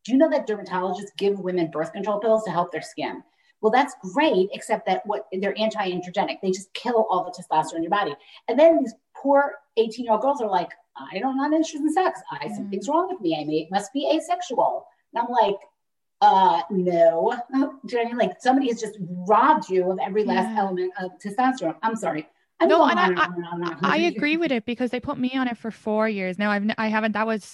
[0.04, 3.22] Do you know that dermatologists give women birth control pills to help their skin?
[3.60, 6.40] Well, that's great, except that what they're anti-androgenic.
[6.42, 8.14] They just kill all the testosterone in your body.
[8.48, 12.20] And then these poor 18-year-old girls are like, I don't not interested in sex.
[12.30, 12.54] I mm-hmm.
[12.54, 13.36] something's wrong with me.
[13.40, 14.86] I may must be asexual.
[15.12, 15.56] And I'm like,
[16.20, 18.16] uh no do you know I mean?
[18.18, 20.60] like somebody has just robbed you of every last yeah.
[20.60, 22.26] element of testosterone i'm sorry
[22.60, 25.56] I'm no and I, I, I agree with it because they put me on it
[25.56, 27.44] for four years now i've i haven't that was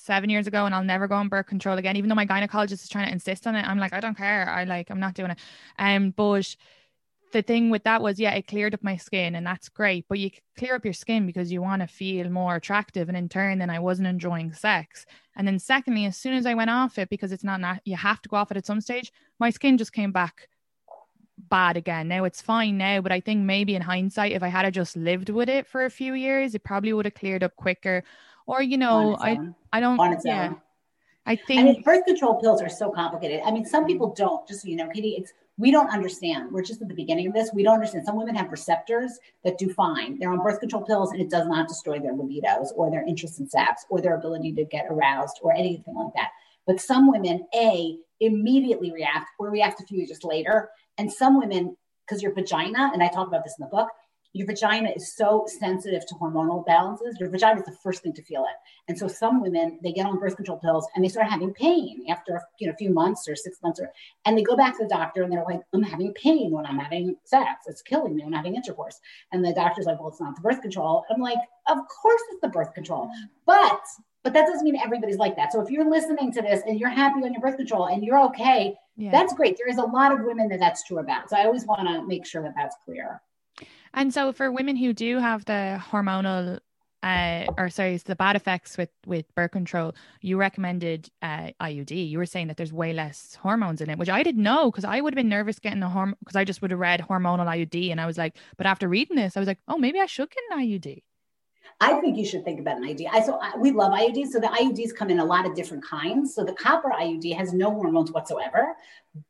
[0.00, 2.82] seven years ago and i'll never go on birth control again even though my gynecologist
[2.82, 5.14] is trying to insist on it i'm like i don't care i like i'm not
[5.14, 5.38] doing it
[5.78, 6.56] um but
[7.32, 10.06] the thing with that was, yeah, it cleared up my skin and that's great.
[10.08, 13.08] But you clear up your skin because you want to feel more attractive.
[13.08, 15.06] And in turn, then I wasn't enjoying sex.
[15.36, 17.96] And then, secondly, as soon as I went off it, because it's not, not you
[17.96, 20.48] have to go off it at some stage, my skin just came back
[21.38, 22.08] bad again.
[22.08, 25.30] Now it's fine now, but I think maybe in hindsight, if I had just lived
[25.30, 28.04] with it for a few years, it probably would have cleared up quicker.
[28.50, 29.38] Or, you know, I,
[29.72, 30.48] I don't, on its yeah.
[30.48, 30.60] Own.
[31.24, 33.42] I think I mean, birth control pills are so complicated.
[33.44, 34.46] I mean, some people don't.
[34.48, 36.50] Just so you know, Katie, it's we don't understand.
[36.50, 37.50] We're just at the beginning of this.
[37.54, 38.06] We don't understand.
[38.06, 40.18] Some women have receptors that do fine.
[40.18, 43.38] They're on birth control pills and it does not destroy their libidos or their interest
[43.38, 46.30] in sex or their ability to get aroused or anything like that.
[46.66, 50.70] But some women, A, immediately react or react a few years later.
[50.98, 53.88] And some women, because your vagina, and I talk about this in the book,
[54.32, 57.16] your vagina is so sensitive to hormonal balances.
[57.18, 58.56] Your vagina is the first thing to feel it.
[58.88, 62.04] And so some women, they get on birth control pills and they start having pain
[62.08, 63.90] after you know, a few months or six months, or,
[64.24, 66.78] and they go back to the doctor and they're like, I'm having pain when I'm
[66.78, 67.66] having sex.
[67.66, 69.00] It's killing me when I'm having intercourse.
[69.32, 71.04] And the doctor's like, well, it's not the birth control.
[71.10, 71.38] I'm like,
[71.68, 73.10] of course it's the birth control.
[73.46, 73.80] But
[74.22, 75.50] but that doesn't mean everybody's like that.
[75.50, 78.20] So if you're listening to this and you're happy on your birth control and you're
[78.26, 79.10] okay, yeah.
[79.10, 79.56] that's great.
[79.56, 81.30] There is a lot of women that that's true about.
[81.30, 83.22] So I always want to make sure that that's clear.
[83.94, 86.60] And so for women who do have the hormonal
[87.02, 92.10] uh, or sorry, it's the bad effects with with birth control, you recommended uh, IUD.
[92.10, 94.84] You were saying that there's way less hormones in it, which I didn't know because
[94.84, 97.46] I would have been nervous getting a hormone because I just would have read hormonal
[97.46, 100.06] IUD and I was like, but after reading this, I was like, oh, maybe I
[100.06, 101.02] should get an IUD.
[101.82, 103.06] I think you should think about an IUD.
[103.10, 104.28] I so I, we love IUDs.
[104.28, 106.34] So the IUDs come in a lot of different kinds.
[106.34, 108.74] So the copper IUD has no hormones whatsoever,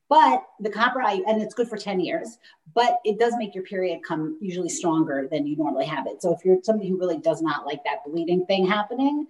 [0.08, 2.38] but the copper IUD, and it's good for 10 years,
[2.74, 6.20] but it does make your period come usually stronger than you normally have it.
[6.20, 9.28] So if you're somebody who really does not like that bleeding thing happening,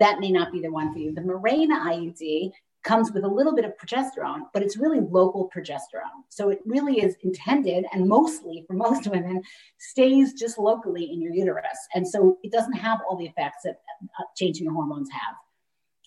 [0.00, 1.14] that may not be the one for you.
[1.14, 2.52] The Mirena IUD
[2.82, 6.24] comes with a little bit of progesterone, but it's really local progesterone.
[6.28, 9.42] So it really is intended and mostly for most women
[9.78, 11.78] stays just locally in your uterus.
[11.94, 13.80] And so it doesn't have all the effects that
[14.18, 15.36] uh, changing your hormones have.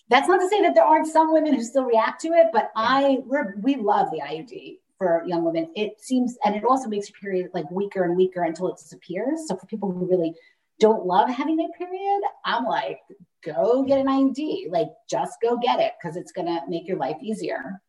[0.08, 2.70] That's not to say that there aren't some women who still react to it, but
[2.76, 5.70] I we're, we love the IUD for young women.
[5.74, 9.48] It seems, and it also makes your period like weaker and weaker until it disappears.
[9.48, 10.34] So for people who really
[10.78, 13.00] don't love having their period, I'm like,
[13.46, 14.70] go get an IUD.
[14.70, 17.80] Like, just go get it because it's going to make your life easier.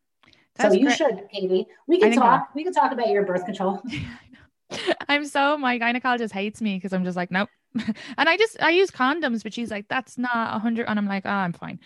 [0.56, 0.98] That's so you great.
[0.98, 1.68] should, Katie.
[1.88, 2.50] We can talk.
[2.56, 3.82] We can talk about your birth control.
[5.10, 8.72] I'm so my gynecologist hates me because I'm just like nope, and I just I
[8.72, 11.80] use condoms, but she's like that's not a hundred, and I'm like oh I'm fine.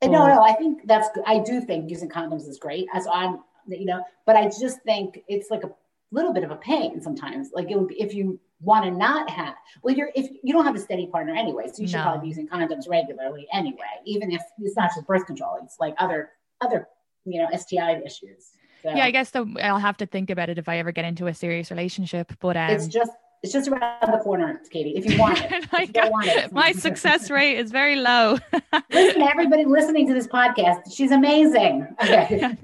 [0.00, 2.88] But, no, no, I think that's I do think using condoms is great.
[2.92, 5.70] As I'm you know, but I just think it's like a
[6.10, 7.50] little bit of a pain sometimes.
[7.54, 10.64] Like it would be, if you want to not have well you're if you don't
[10.64, 12.02] have a steady partner anyway so you should no.
[12.02, 15.94] probably be using condoms regularly anyway even if it's not just birth control it's like
[15.98, 16.86] other other
[17.24, 18.50] you know sti issues
[18.82, 21.04] so, yeah i guess though i'll have to think about it if i ever get
[21.04, 24.96] into a serious relationship but um, it's just it's just around the corner, Katie.
[24.96, 25.50] If you want it,
[25.94, 26.52] you want it.
[26.52, 28.36] my success rate is very low.
[28.92, 31.88] Listen, everybody listening to this podcast, she's amazing.
[32.02, 32.58] Okay.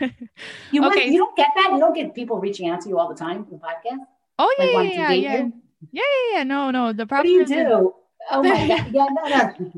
[0.72, 1.08] you okay.
[1.08, 1.70] you don't get that.
[1.72, 4.06] You don't get people reaching out to you all the time for the podcast.
[4.38, 5.48] Oh yeah, like, yeah, yeah, yeah.
[5.92, 6.42] yeah, yeah, yeah.
[6.44, 6.92] No, no.
[6.92, 7.34] The problem.
[7.38, 7.94] What do you do?
[8.30, 8.92] Oh my god.
[8.92, 9.72] Yeah, no, no.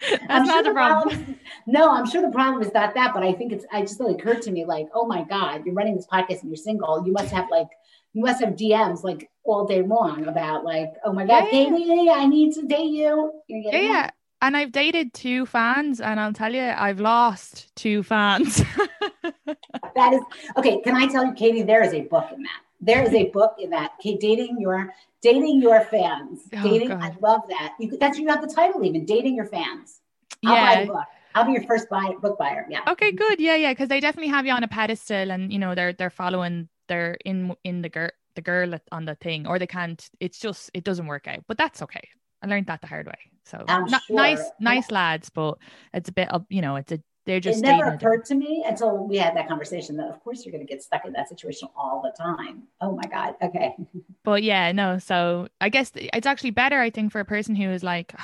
[0.00, 1.08] That's I'm not sure the problem.
[1.08, 3.66] problem is, no, I'm sure the problem is not that, but I think it's.
[3.70, 6.50] I just really occurred to me like, oh my god, you're running this podcast and
[6.50, 7.04] you're single.
[7.06, 7.68] You must have like,
[8.14, 12.10] you must have DMs like all day long about like, oh my god, yeah, Katie,
[12.10, 13.32] I need to date you.
[13.48, 14.10] Yeah, yeah.
[14.42, 18.56] And I've dated two fans, and I'll tell you, I've lost two fans.
[19.94, 20.22] that is
[20.56, 20.80] okay.
[20.80, 21.60] Can I tell you, Katie?
[21.62, 24.92] There is a book in that there is a book in that okay, dating your
[25.22, 27.02] dating your fans oh, dating God.
[27.02, 30.00] i love that you, that's you have the title even dating your fans
[30.44, 30.74] I'll yeah.
[30.74, 32.66] buy the book I'll be your first buy, book buyer.
[32.68, 32.80] Yeah.
[32.88, 33.40] Okay, good.
[33.40, 36.10] Yeah, yeah, because they definitely have you on a pedestal, and you know they're they're
[36.10, 40.08] following they're in in the girl the girl on the thing, or they can't.
[40.18, 42.08] It's just it doesn't work out, but that's okay.
[42.42, 43.18] I learned that the hard way.
[43.44, 43.86] So sure.
[44.10, 44.94] nice, nice yeah.
[44.94, 45.58] lads, but
[45.92, 48.64] it's a bit of you know it's a they're just it never occurred to me
[48.66, 51.28] until we had that conversation that of course you're going to get stuck in that
[51.28, 52.64] situation all the time.
[52.80, 53.36] Oh my god.
[53.40, 53.76] Okay.
[54.22, 57.70] But yeah no so i guess it's actually better i think for a person who
[57.70, 58.14] is like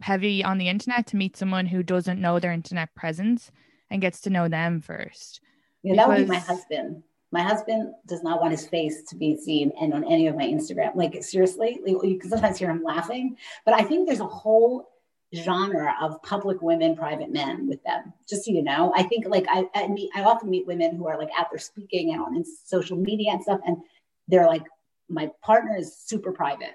[0.00, 3.50] heavy on the internet to meet someone who doesn't know their internet presence
[3.90, 5.40] and gets to know them first.
[5.82, 5.96] Yeah because...
[5.96, 7.02] that would be my husband.
[7.32, 10.44] My husband does not want his face to be seen and on any of my
[10.44, 10.94] instagram.
[10.94, 14.90] Like seriously like, you can sometimes hear him laughing but i think there's a whole
[15.34, 18.12] genre of public women, private men with them.
[18.28, 21.06] Just so you know, I think like I, I meet, I often meet women who
[21.06, 23.76] are like out there speaking and on social media and stuff, and
[24.28, 24.64] they're like,
[25.08, 26.74] my partner is super private.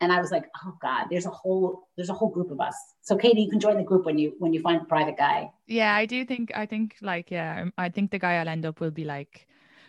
[0.00, 2.76] And I was like, oh God, there's a whole there's a whole group of us.
[3.00, 5.50] So Katie, you can join the group when you when you find a private guy.
[5.66, 8.80] Yeah, I do think I think like yeah, I think the guy I'll end up
[8.80, 9.46] will be like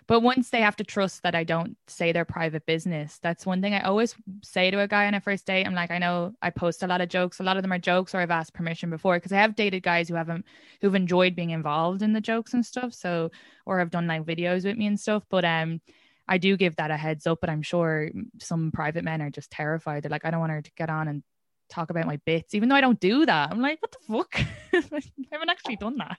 [0.07, 3.61] but once they have to trust that I don't say their private business, that's one
[3.61, 5.67] thing I always say to a guy on a first date.
[5.67, 7.41] I'm like, I know I post a lot of jokes.
[7.41, 9.83] A lot of them are jokes, or I've asked permission before because I have dated
[9.83, 10.45] guys who haven't
[10.79, 12.93] who've enjoyed being involved in the jokes and stuff.
[12.93, 13.31] So,
[13.65, 15.23] or have done like videos with me and stuff.
[15.29, 15.81] But um,
[16.25, 17.39] I do give that a heads up.
[17.41, 20.03] But I'm sure some private men are just terrified.
[20.03, 21.23] They're like, I don't want her to get on and
[21.69, 23.51] talk about my bits, even though I don't do that.
[23.51, 24.39] I'm like, what the fuck?
[24.93, 25.01] I
[25.31, 26.17] haven't actually done that.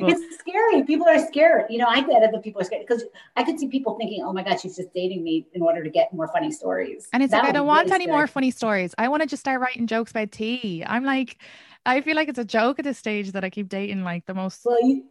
[0.00, 0.82] But, it's scary.
[0.84, 1.66] People are scared.
[1.70, 3.04] You know, I get it that people are scared because
[3.36, 5.90] I could see people thinking, oh my God, she's just dating me in order to
[5.90, 7.08] get more funny stories.
[7.12, 8.16] And it's that like, I don't want really any scary.
[8.16, 8.94] more funny stories.
[8.98, 10.84] I want to just start writing jokes about tea.
[10.86, 11.38] I'm like,
[11.84, 14.34] I feel like it's a joke at this stage that I keep dating like the
[14.34, 14.62] most.
[14.64, 15.04] Well, you,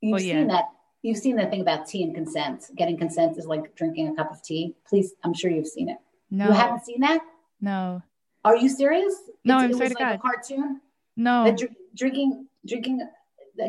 [0.00, 0.46] you've well, seen yeah.
[0.46, 0.64] that.
[1.02, 2.66] You've seen the thing about tea and consent.
[2.76, 4.74] Getting consent is like drinking a cup of tea.
[4.86, 5.96] Please, I'm sure you've seen it.
[6.30, 6.46] No.
[6.46, 7.22] You haven't seen that?
[7.60, 8.02] No.
[8.44, 9.14] Are you serious?
[9.44, 10.14] No, it's, I'm sorry to like God.
[10.14, 10.80] a cartoon.
[11.16, 13.06] No, dr- drinking, drinking,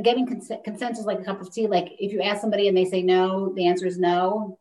[0.03, 1.67] getting consent, consent is like a cup of tea.
[1.67, 4.57] Like if you ask somebody and they say no, the answer is no.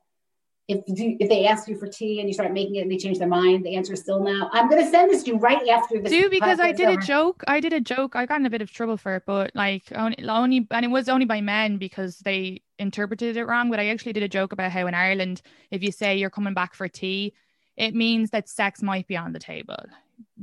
[0.66, 2.96] If you, if they ask you for tea and you start making it and they
[2.96, 4.48] change their mind, the answer is still no.
[4.52, 6.12] I'm going to send this to you right after this.
[6.12, 7.00] Do because I did over.
[7.00, 7.42] a joke.
[7.48, 8.14] I did a joke.
[8.14, 10.88] I got in a bit of trouble for it, but like only, only and it
[10.88, 13.68] was only by men because they interpreted it wrong.
[13.68, 15.42] But I actually did a joke about how in Ireland,
[15.72, 17.34] if you say you're coming back for tea
[17.80, 19.82] it means that sex might be on the table.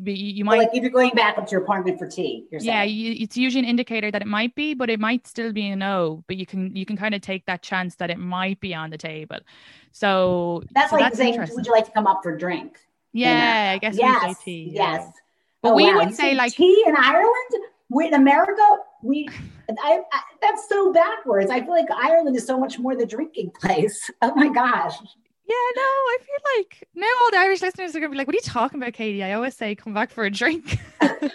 [0.03, 2.47] You, you might like if you're going back up to your apartment for tea.
[2.51, 5.69] yeah, you, it's usually an indicator that it might be, but it might still be
[5.69, 6.23] a no.
[6.27, 8.89] But you can you can kind of take that chance that it might be on
[8.89, 9.37] the table.
[9.91, 12.79] So that's so like that's saying, "Would you like to come up for a drink?"
[13.13, 14.71] Yeah, I guess yes, tea.
[14.73, 15.11] Yes, yeah.
[15.61, 15.97] but oh, we wow.
[16.05, 17.51] would say like tea in Ireland.
[17.89, 18.63] We in America,
[19.03, 19.29] we
[19.69, 21.51] I, I, that's so backwards.
[21.51, 24.09] I feel like Ireland is so much more the drinking place.
[24.23, 24.95] Oh my gosh.
[25.47, 28.33] Yeah, no, I feel like now all the Irish listeners are gonna be like, "What
[28.33, 31.29] are you talking about, Katie?" I always say, "Come back for a drink." okay,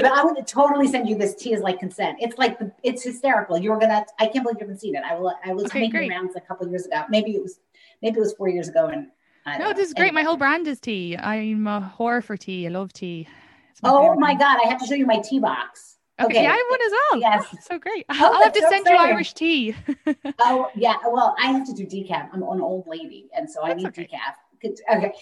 [0.00, 2.18] but I would totally send you this tea is like consent.
[2.20, 3.58] It's like the, it's hysterical.
[3.58, 4.04] You're gonna.
[4.20, 5.02] I can't believe you haven't seen it.
[5.02, 5.34] I will.
[5.44, 6.10] I was okay, making great.
[6.10, 7.02] rounds a couple years ago.
[7.08, 7.58] Maybe it was.
[8.00, 8.86] Maybe it was four years ago.
[8.86, 9.08] And
[9.58, 9.72] no, know.
[9.72, 10.08] this is great.
[10.08, 10.22] Anyway.
[10.22, 11.16] My whole brand is tea.
[11.16, 12.66] I'm a whore for tea.
[12.66, 13.26] I love tea.
[13.82, 14.60] My oh my god!
[14.64, 15.89] I have to show you my tea box.
[16.20, 16.42] Okay, okay.
[16.42, 17.20] yeah, I have one as well.
[17.20, 18.06] Yes, oh, so great.
[18.10, 19.06] Oh, I'll have to so send exciting.
[19.06, 19.74] you Irish tea.
[20.40, 22.28] oh yeah, well, I have to do decaf.
[22.32, 24.04] I'm an old lady, and so that's I need okay.
[24.04, 24.34] decaf.
[24.62, 25.12] Okay.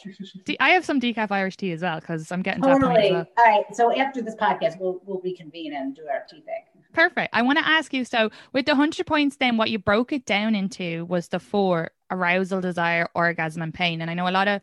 [0.58, 3.12] I have some decaf Irish tea as well because I'm getting totally.
[3.12, 3.26] Well.
[3.38, 3.64] All right.
[3.72, 6.64] So after this podcast, we'll we'll reconvene and do our tea thing.
[6.92, 7.30] Perfect.
[7.32, 8.04] I want to ask you.
[8.04, 11.90] So with the hundred points, then what you broke it down into was the four:
[12.10, 14.00] arousal, desire, orgasm, and pain.
[14.00, 14.60] And I know a lot of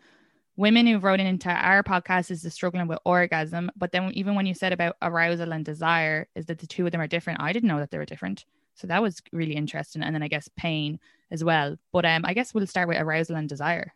[0.58, 3.72] women who wrote into our podcast is the struggling with orgasm.
[3.76, 6.92] But then even when you said about arousal and desire, is that the two of
[6.92, 7.42] them are different?
[7.42, 8.46] I didn't know that they were different.
[8.76, 10.02] So that was really interesting.
[10.02, 11.00] And then I guess pain
[11.32, 11.78] as well.
[11.92, 13.94] But um, I guess we'll start with arousal and desire.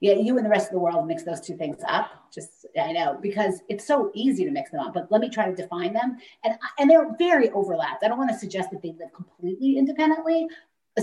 [0.00, 2.10] Yeah, you and the rest of the world mix those two things up.
[2.34, 4.94] Just I know because it's so easy to mix them up.
[4.94, 8.02] But let me try to define them, and and they're very overlapped.
[8.02, 10.48] I don't want to suggest that they live completely independently.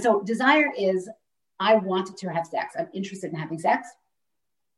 [0.02, 1.10] So desire is
[1.62, 2.76] I wanted to have sex.
[2.78, 3.88] I'm interested in having sex,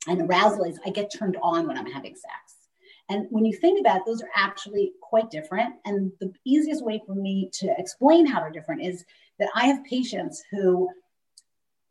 [0.08, 2.62] and arousal is I get turned on when I'm having sex.
[3.10, 5.76] And when you think about it, those are actually quite different.
[5.86, 9.04] And the easiest way for me to explain how they're different is
[9.40, 10.90] that I have patients who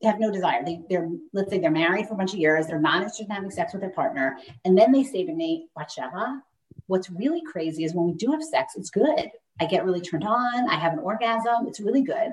[0.03, 0.65] have no desire.
[0.65, 3.31] They, they're, let's say they're married for a bunch of years, they're not interested in
[3.31, 4.39] having sex with their partner.
[4.65, 6.41] And then they say to me, Batsheva,
[6.87, 9.31] what's really crazy is when we do have sex, it's good.
[9.61, 12.33] I get really turned on, I have an orgasm, it's really good.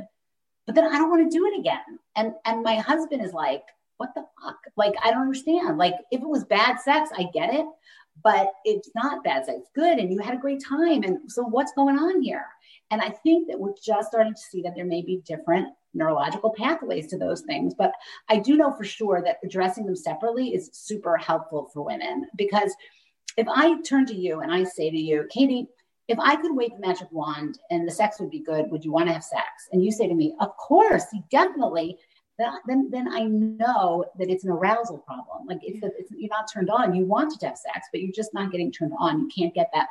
[0.66, 2.00] But then I don't want to do it again.
[2.16, 3.64] And and my husband is like,
[3.98, 4.58] what the fuck?
[4.76, 5.78] Like, I don't understand.
[5.78, 7.66] Like, if it was bad sex, I get it
[8.24, 9.60] but it's not bad sex.
[9.60, 10.00] It's good.
[10.00, 11.04] And you had a great time.
[11.04, 12.46] And so what's going on here?
[12.90, 16.54] And I think that we're just starting to see that there may be different neurological
[16.58, 17.74] pathways to those things.
[17.74, 17.92] But
[18.30, 22.74] I do know for sure that addressing them separately is super helpful for women because
[23.36, 25.68] if I turn to you and I say to you, Katie,
[26.08, 28.94] if I could wave the magic wand and the sex would be good, would you
[28.94, 29.68] want to have sex?
[29.74, 31.98] And you say to me, Of course, definitely
[32.68, 35.48] then then I know that it's an arousal problem.
[35.48, 35.82] Like it's
[36.16, 36.94] you're not turned on.
[36.94, 39.20] You want to have sex, but you're just not getting turned on.
[39.20, 39.88] You can't get that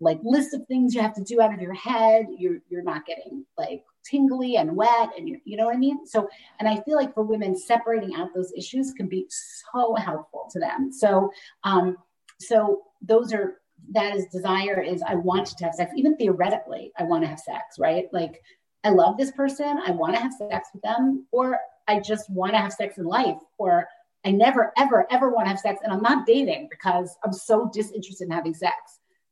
[0.00, 2.26] like list of things you have to do out of your head.
[2.36, 6.06] You're you're not getting like tingly and wet, and you you know what I mean.
[6.06, 6.28] So,
[6.60, 10.60] and I feel like for women, separating out those issues can be so helpful to
[10.60, 10.92] them.
[10.92, 11.30] So,
[11.64, 11.96] um,
[12.38, 13.60] so those are
[13.92, 15.92] that is desire is I want to have sex.
[15.96, 18.06] Even theoretically, I want to have sex, right?
[18.12, 18.42] Like
[18.84, 19.80] I love this person.
[19.84, 23.04] I want to have sex with them, or I just want to have sex in
[23.04, 23.88] life, or
[24.24, 27.70] I never, ever, ever want to have sex, and I'm not dating because I'm so
[27.72, 28.74] disinterested in having sex.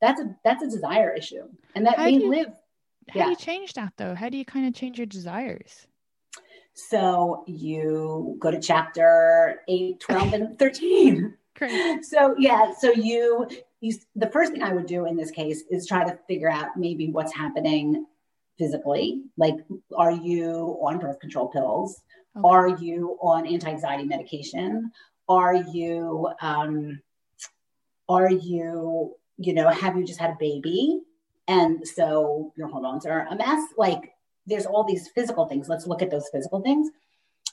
[0.00, 2.48] That's a that's a desire issue, and that how may you, live.
[3.08, 3.24] How yeah.
[3.24, 4.14] do you change that though?
[4.14, 5.86] How do you kind of change your desires?
[6.74, 11.34] So you go to chapter 8, 12, and 13.
[11.56, 12.04] Great.
[12.04, 13.46] So yeah, so you
[13.80, 16.76] you the first thing I would do in this case is try to figure out
[16.76, 18.06] maybe what's happening
[18.58, 19.22] physically.
[19.36, 19.56] Like,
[19.96, 22.00] are you on birth control pills?
[22.36, 22.48] Okay.
[22.48, 24.90] Are you on anti-anxiety medication?
[25.28, 27.00] Are you um,
[28.08, 31.00] are you you know have you just had a baby
[31.48, 33.68] and so your hormones are a mess?
[33.76, 34.14] Like
[34.46, 35.68] there's all these physical things.
[35.68, 36.90] Let's look at those physical things.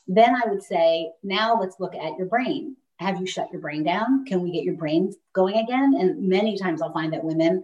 [0.08, 2.76] Then I would say now let's look at your brain.
[2.98, 4.26] Have you shut your brain down?
[4.26, 5.96] Can we get your brain going again?
[5.98, 7.64] And many times I'll find that women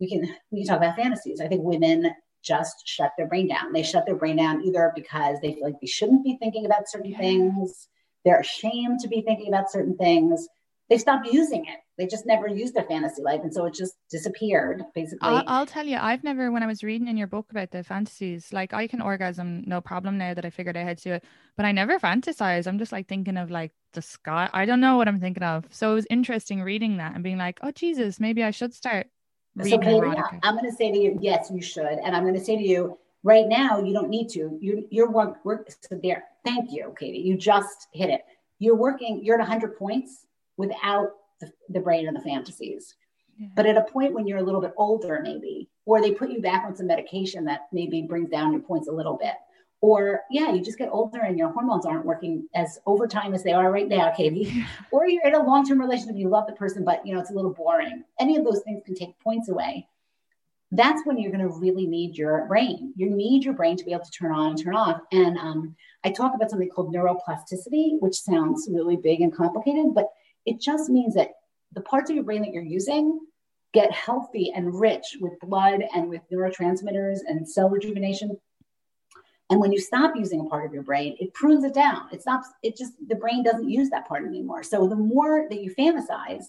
[0.00, 1.40] we can we can talk about fantasies.
[1.40, 2.10] I think women
[2.48, 3.72] just shut their brain down.
[3.72, 6.88] They shut their brain down either because they feel like they shouldn't be thinking about
[6.88, 7.88] certain things,
[8.24, 10.48] they're ashamed to be thinking about certain things.
[10.90, 11.78] They stopped using it.
[11.98, 13.40] They just never used their fantasy life.
[13.42, 15.28] And so it just disappeared, basically.
[15.28, 17.84] I'll, I'll, tell you, I've never, when I was reading in your book about the
[17.84, 21.12] fantasies, like I can orgasm no problem now that I figured out how to do
[21.12, 21.24] it,
[21.56, 22.66] but I never fantasize.
[22.66, 24.48] I'm just like thinking of like the sky.
[24.52, 25.66] I don't know what I'm thinking of.
[25.70, 29.08] So it was interesting reading that and being like, oh, Jesus, maybe I should start
[29.62, 31.86] so Katie, I'm going to say to you, yes, you should.
[31.86, 34.58] And I'm going to say to you, right now, you don't need to.
[34.60, 36.24] You're, you're work, work so there.
[36.44, 37.18] Thank you, Katie.
[37.18, 38.22] You just hit it.
[38.58, 42.94] You're working, you're at 100 points without the, the brain and the fantasies.
[43.38, 43.48] Yeah.
[43.54, 46.40] But at a point when you're a little bit older, maybe, or they put you
[46.40, 49.34] back on some medication that maybe brings down your points a little bit,
[49.80, 53.52] or yeah, you just get older and your hormones aren't working as overtime as they
[53.52, 54.64] are right now, Katie.
[54.90, 57.34] or you're in a long-term relationship, you love the person, but you know it's a
[57.34, 58.02] little boring.
[58.18, 59.86] Any of those things can take points away.
[60.70, 62.92] That's when you're going to really need your brain.
[62.96, 65.00] You need your brain to be able to turn on and turn off.
[65.12, 70.08] And um, I talk about something called neuroplasticity, which sounds really big and complicated, but
[70.44, 71.30] it just means that
[71.72, 73.18] the parts of your brain that you're using
[73.72, 78.36] get healthy and rich with blood and with neurotransmitters and cell rejuvenation
[79.50, 82.08] and when you stop using a part of your brain, it prunes it down.
[82.12, 84.62] It stops, it just, the brain doesn't use that part anymore.
[84.62, 86.44] So the more that you fantasize,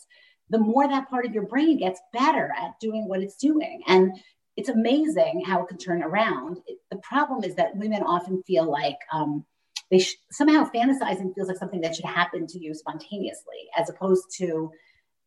[0.50, 3.82] the more that part of your brain gets better at doing what it's doing.
[3.88, 4.20] And
[4.58, 6.58] it's amazing how it can turn around.
[6.68, 9.46] It, the problem is that women often feel like um,
[9.90, 14.26] they sh- somehow fantasizing feels like something that should happen to you spontaneously, as opposed
[14.40, 14.72] to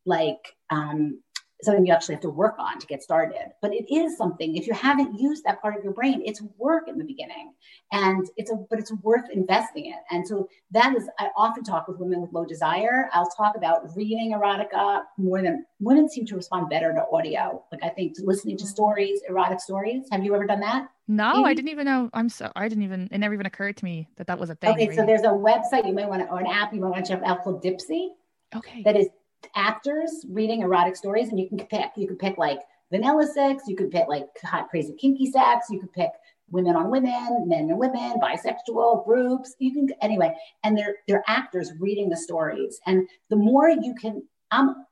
[0.05, 1.21] like um,
[1.65, 3.51] something you actually have to work on to get started.
[3.61, 6.87] But it is something, if you haven't used that part of your brain, it's work
[6.87, 7.53] in the beginning.
[7.91, 9.95] And it's a, but it's worth investing in.
[10.11, 13.09] And so that is, I often talk with women with low desire.
[13.13, 17.63] I'll talk about reading erotica more than women seem to respond better to audio.
[17.71, 18.67] Like I think listening to mm.
[18.67, 20.07] stories, erotic stories.
[20.11, 20.87] Have you ever done that?
[21.07, 21.49] No, Maybe?
[21.49, 22.09] I didn't even know.
[22.13, 23.09] I'm so I didn't even.
[23.11, 24.71] It never even occurred to me that that was a thing.
[24.71, 24.95] Okay, really.
[24.95, 27.11] so there's a website you might want to, or an app you might want to
[27.13, 28.11] check out called Dipsea.
[28.55, 28.83] Okay.
[28.83, 29.07] That is
[29.55, 31.91] actors reading erotic stories, and you can pick.
[31.95, 32.59] You could pick like
[32.91, 33.63] vanilla sex.
[33.67, 35.67] You could pick like hot, crazy, kinky sex.
[35.69, 36.09] You could pick
[36.49, 39.55] women on women, men and women, bisexual groups.
[39.59, 42.79] You can anyway, and they're they're actors reading the stories.
[42.85, 44.85] And the more you can, I'm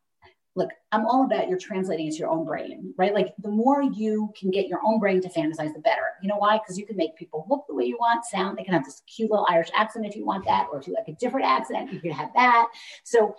[0.56, 3.14] look, I'm all about you're translating into your own brain, right?
[3.14, 6.02] Like the more you can get your own brain to fantasize, the better.
[6.22, 6.58] You know why?
[6.58, 8.58] Because you can make people look the way you want, sound.
[8.58, 10.94] They can have this cute little Irish accent if you want that, or if you
[10.94, 12.68] like a different accent, you can have that.
[13.04, 13.36] So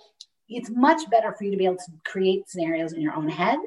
[0.57, 3.59] it's much better for you to be able to create scenarios in your own head.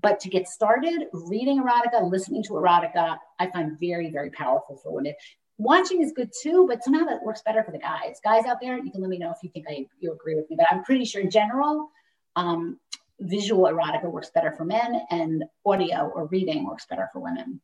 [0.00, 4.92] But to get started, reading erotica, listening to erotica, I find very, very powerful for
[4.92, 5.14] women.
[5.56, 8.20] Watching is good too, but somehow that works better for the guys.
[8.22, 10.48] Guys out there, you can let me know if you think I you agree with
[10.50, 10.56] me.
[10.56, 11.90] But I'm pretty sure in general,
[12.36, 12.78] um,
[13.20, 17.60] visual erotica works better for men and audio or reading works better for women.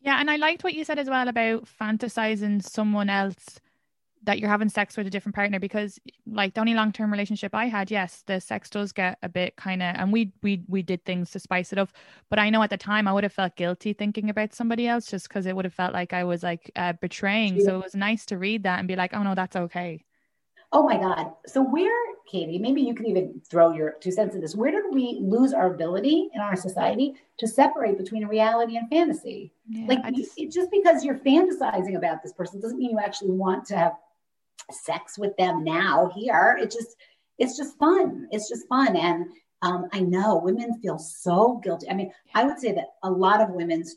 [0.00, 3.60] Yeah, and I liked what you said as well about fantasizing someone else
[4.24, 7.66] that you're having sex with a different partner because like the only long-term relationship I
[7.66, 11.04] had, yes, the sex does get a bit kind of and we we we did
[11.04, 11.90] things to spice it up,
[12.30, 15.06] but I know at the time I would have felt guilty thinking about somebody else
[15.06, 17.56] just because it would have felt like I was like uh, betraying.
[17.56, 17.64] Yeah.
[17.64, 20.04] So it was nice to read that and be like, "Oh no, that's okay."
[20.72, 21.32] Oh my god.
[21.46, 21.92] So where
[22.26, 24.56] Katie, maybe you can even throw your two cents in this.
[24.56, 29.52] Where did we lose our ability in our society to separate between reality and fantasy?
[29.68, 33.66] Yeah, like just, just because you're fantasizing about this person doesn't mean you actually want
[33.66, 33.92] to have
[34.70, 36.58] sex with them now here.
[36.60, 36.96] It just
[37.38, 38.28] it's just fun.
[38.30, 38.96] It's just fun.
[38.96, 39.26] And
[39.62, 41.88] um, I know women feel so guilty.
[41.90, 43.96] I mean, I would say that a lot of women's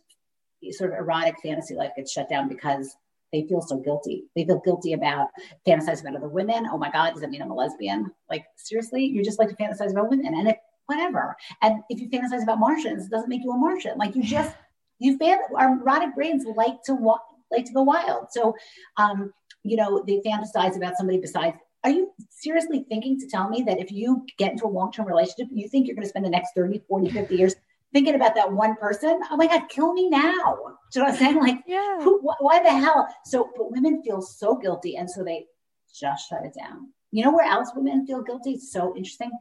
[0.71, 2.95] sort of erotic fantasy life gets shut down because
[3.31, 4.23] they feel so guilty.
[4.35, 5.27] They feel guilty about
[5.67, 6.67] fantasizing about other women.
[6.71, 8.11] Oh my God, does that mean I'm a lesbian?
[8.29, 11.35] Like, seriously, you just like to fantasize about women and it, whatever.
[11.61, 13.97] And if you fantasize about Martians, it doesn't make you a Martian.
[13.97, 14.55] Like, you just,
[14.99, 18.27] you fan, our erotic brains like to walk, like to go wild.
[18.31, 18.55] So,
[18.95, 19.33] um,
[19.69, 21.57] you know, they fantasize about somebody besides.
[21.83, 25.07] Are you seriously thinking to tell me that if you get into a long term
[25.07, 27.55] relationship, you think you're going to spend the next 30, 40, 50 years
[27.93, 29.19] thinking about that one person?
[29.31, 30.57] Oh my God, kill me now.
[30.91, 31.37] Do you know what I'm saying?
[31.39, 31.99] Like, yeah.
[32.01, 33.07] who, wh- why the hell?
[33.25, 34.97] So, but women feel so guilty.
[34.97, 35.45] And so they
[35.93, 36.91] just shut it down.
[37.11, 38.53] You know where else women feel guilty?
[38.53, 39.31] It's so interesting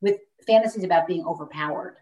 [0.00, 1.96] with fantasies about being overpowered.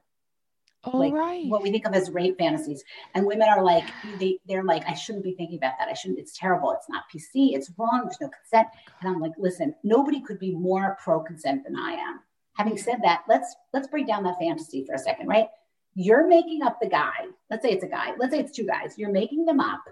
[0.85, 1.47] Oh, like right.
[1.47, 2.83] what we think of as rape fantasies.
[3.15, 3.85] And women are like,
[4.19, 5.89] they, they're like, I shouldn't be thinking about that.
[5.89, 6.73] I shouldn't, it's terrible.
[6.73, 7.55] It's not PC.
[7.55, 8.03] It's wrong.
[8.03, 8.69] There's no consent.
[9.01, 12.21] And I'm like, listen, nobody could be more pro consent than I am.
[12.55, 15.47] Having said that, let's let's break down that fantasy for a second, right?
[15.95, 17.27] You're making up the guy.
[17.51, 18.13] Let's say it's a guy.
[18.19, 18.99] Let's say it's two guys.
[18.99, 19.83] You're making them up.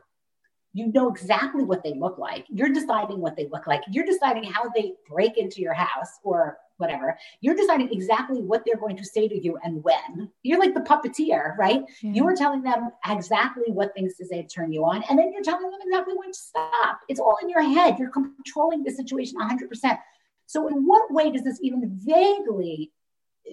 [0.72, 2.46] You know exactly what they look like.
[2.48, 3.82] You're deciding what they look like.
[3.90, 7.16] You're deciding how they break into your house or whatever.
[7.40, 10.30] You're deciding exactly what they're going to say to you and when.
[10.42, 11.82] You're like the puppeteer, right?
[12.00, 15.32] You are telling them exactly what things to say to turn you on, and then
[15.32, 17.00] you're telling them exactly when to stop.
[17.08, 17.98] It's all in your head.
[17.98, 19.98] You're controlling the situation 100%.
[20.46, 22.90] So, in what way does this even vaguely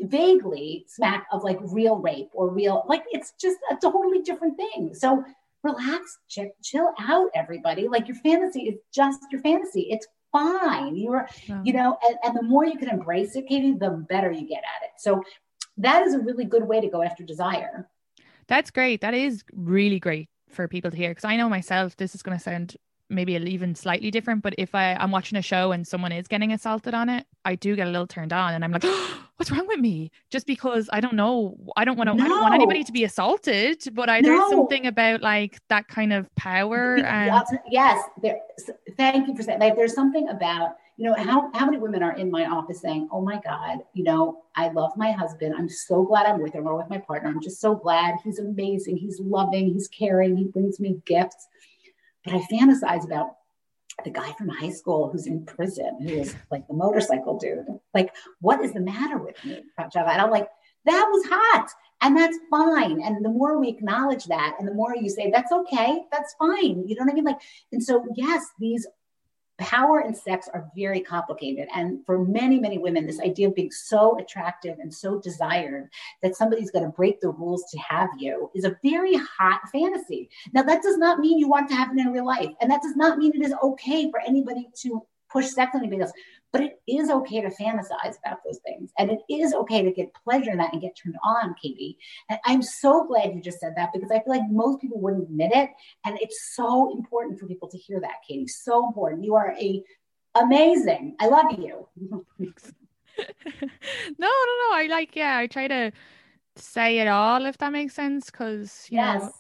[0.04, 4.94] vaguely smack of like real rape or real like it's just a totally different thing
[4.94, 5.24] so
[5.72, 10.96] relax chill, chill out everybody like your fantasy is just your fantasy it's fine.
[10.96, 11.62] You're, yeah.
[11.64, 14.60] you know, and, and the more you can embrace it, Katie, the better you get
[14.60, 14.92] at it.
[14.98, 15.24] So
[15.78, 17.90] that is a really good way to go after desire.
[18.48, 19.02] That's great.
[19.02, 22.38] That is really great for people to hear because I know myself, this is going
[22.38, 22.78] to sound
[23.10, 26.52] maybe even slightly different, but if I, I'm watching a show and someone is getting
[26.52, 29.52] assaulted on it, I do get a little turned on and I'm like, oh, what's
[29.52, 30.12] wrong with me?
[30.30, 32.24] Just because I don't know, I don't want to, no.
[32.24, 34.30] I don't want anybody to be assaulted, but I, no.
[34.30, 36.98] there's something about like that kind of power.
[36.98, 38.40] And yes, there,
[38.98, 39.60] thank you for saying.
[39.60, 43.08] Like, there's something about you know how how many women are in my office saying,
[43.12, 45.54] "Oh my God, you know, I love my husband.
[45.56, 47.30] I'm so glad I'm with him or with my partner.
[47.30, 48.98] I'm just so glad he's amazing.
[48.98, 49.72] He's loving.
[49.72, 50.36] He's caring.
[50.36, 51.48] He brings me gifts."
[52.24, 53.36] But I fantasize about
[54.04, 57.66] the guy from high school who's in prison, who is like the motorcycle dude.
[57.94, 60.48] Like, what is the matter with me, And I'm like,
[60.86, 61.70] that was hot.
[62.02, 63.02] And that's fine.
[63.02, 66.88] And the more we acknowledge that, and the more you say, that's okay, that's fine.
[66.88, 67.24] You know what I mean?
[67.24, 67.42] Like,
[67.72, 68.86] and so, yes, these
[69.58, 71.68] power and sex are very complicated.
[71.76, 75.90] And for many, many women, this idea of being so attractive and so desired
[76.22, 80.30] that somebody's going to break the rules to have you is a very hot fantasy.
[80.54, 82.52] Now, that does not mean you want to have it in real life.
[82.62, 86.02] And that does not mean it is okay for anybody to push sex on anybody
[86.02, 86.14] else.
[86.58, 88.92] But it is okay to fantasize about those things.
[88.98, 91.98] And it is okay to get pleasure in that and get turned on, Katie.
[92.30, 95.24] And I'm so glad you just said that because I feel like most people wouldn't
[95.24, 95.70] admit it.
[96.06, 98.48] And it's so important for people to hear that, Katie.
[98.48, 99.24] So important.
[99.24, 99.84] You are a
[100.36, 101.16] amazing.
[101.20, 101.88] I love you.
[102.00, 102.16] no,
[104.18, 104.70] no, no.
[104.74, 105.92] I like, yeah, I try to
[106.56, 108.32] say it all if that makes sense.
[108.32, 109.22] Cause you yes.
[109.22, 109.32] know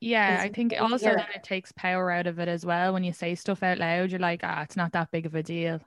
[0.00, 2.92] yeah, it's I think also then it takes power out of it as well.
[2.92, 5.42] When you say stuff out loud, you're like, ah, it's not that big of a
[5.42, 5.80] deal.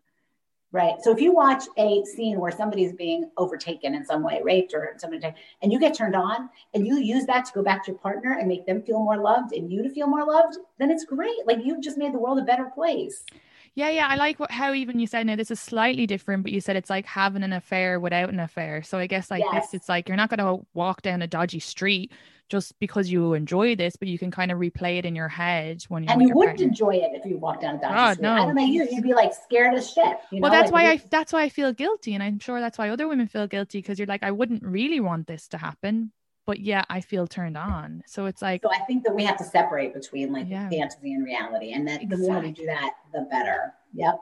[0.73, 0.93] Right.
[1.01, 4.93] So if you watch a scene where somebody's being overtaken in some way, raped or
[4.97, 7.99] somebody, and you get turned on and you use that to go back to your
[7.99, 11.03] partner and make them feel more loved and you to feel more loved, then it's
[11.03, 11.45] great.
[11.45, 13.25] Like you've just made the world a better place.
[13.73, 14.07] Yeah, yeah.
[14.07, 16.75] I like what, how even you said now this is slightly different, but you said
[16.75, 18.83] it's like having an affair without an affair.
[18.83, 19.67] So I guess like yes.
[19.67, 22.11] this, it's like you're not going to walk down a dodgy street
[22.49, 25.81] just because you enjoy this, but you can kind of replay it in your head
[25.87, 26.11] when you're.
[26.11, 26.67] And you wouldn't partner.
[26.67, 28.23] enjoy it if you walked down that God, street.
[28.23, 28.33] No.
[28.33, 28.85] I don't know you.
[28.91, 30.17] You'd be like scared as shit.
[30.31, 30.49] You know?
[30.49, 32.89] Well, that's like, why I that's why I feel guilty, and I'm sure that's why
[32.89, 36.11] other women feel guilty because you're like, I wouldn't really want this to happen,
[36.45, 38.03] but yeah, I feel turned on.
[38.05, 38.61] So it's like.
[38.63, 40.69] So I think that we have to separate between like yeah.
[40.69, 42.27] fantasy and reality, and that exactly.
[42.27, 43.73] the more we do that, the better.
[43.93, 44.19] Yep.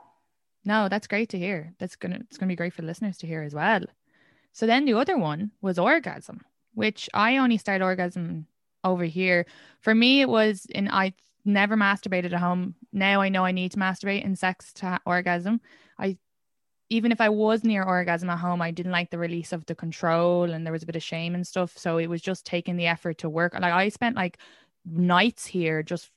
[0.65, 1.74] No, that's great to hear.
[1.80, 3.82] That's gonna it's gonna be great for listeners to hear as well.
[4.51, 6.41] So then the other one was orgasm,
[6.74, 8.47] which I only started orgasm
[8.84, 9.45] over here.
[9.80, 11.13] For me, it was in I
[11.45, 12.76] never masturbated at home.
[12.91, 15.61] Now I know I need to masturbate in sex to orgasm.
[16.89, 19.75] Even if I was near orgasm at home, I didn't like the release of the
[19.75, 21.77] control and there was a bit of shame and stuff.
[21.77, 23.53] So it was just taking the effort to work.
[23.53, 24.39] Like I spent like
[24.85, 26.09] nights here just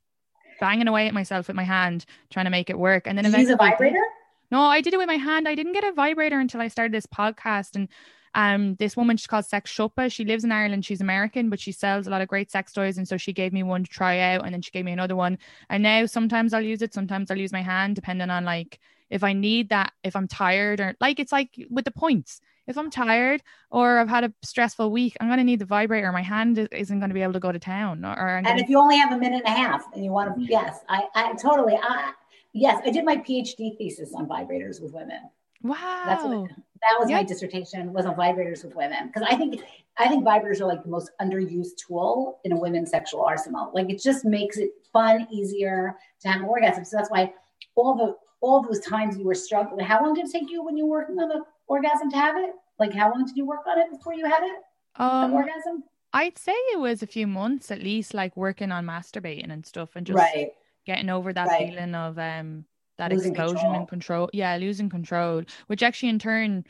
[0.60, 3.06] banging away at myself with my hand trying to make it work.
[3.06, 4.02] And then Did eventually, use a vibrator?
[4.50, 5.48] No, I did it with my hand.
[5.48, 7.88] I didn't get a vibrator until I started this podcast and
[8.34, 10.10] um, this woman she's called Sex Siopa.
[10.10, 10.84] She lives in Ireland.
[10.84, 12.96] She's American, but she sells a lot of great sex toys.
[12.98, 15.16] And so she gave me one to try out, and then she gave me another
[15.16, 15.38] one.
[15.68, 18.78] And now sometimes I'll use it, sometimes I'll use my hand, depending on like
[19.12, 22.40] if I need that, if I'm tired or like it's like with the points.
[22.66, 26.10] If I'm tired or I've had a stressful week, I'm gonna need the vibrator.
[26.12, 28.04] My hand isn't gonna be able to go to town.
[28.04, 30.44] Or, and if you only have a minute and a half and you want to,
[30.44, 32.12] yes, I, I totally, I,
[32.52, 35.18] yes, I did my PhD thesis on vibrators with women.
[35.62, 36.02] Wow.
[36.06, 36.48] That's what
[36.82, 37.20] that was yep.
[37.20, 39.08] my dissertation was on vibrators with women.
[39.08, 39.60] Because I think
[39.98, 43.70] I think vibrators are like the most underused tool in a women's sexual arsenal.
[43.74, 46.84] Like it just makes it fun, easier to have oh an orgasm.
[46.84, 47.32] So that's why
[47.74, 49.84] all the all those times you were struggling.
[49.84, 52.36] How long did it take you when you were working on the orgasm to have
[52.36, 52.51] it?
[52.78, 54.57] Like how long did you work on it before you had it?
[54.97, 55.84] Um, orgasm?
[56.12, 59.90] I'd say it was a few months at least, like working on masturbating and stuff
[59.95, 60.51] and just right.
[60.84, 61.68] getting over that right.
[61.68, 62.64] feeling of um
[62.99, 63.74] that losing explosion control.
[63.76, 64.30] and control.
[64.32, 66.64] Yeah, losing control, which actually in turn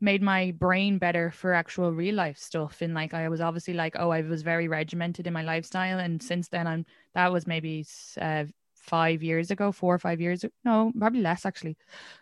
[0.00, 2.82] made my brain better for actual real life stuff.
[2.82, 6.22] And like I was obviously like, oh, I was very regimented in my lifestyle, and
[6.22, 7.86] since then I'm that was maybe
[8.20, 8.44] uh,
[8.88, 10.44] five years ago, four or five years.
[10.64, 11.76] No, probably less actually.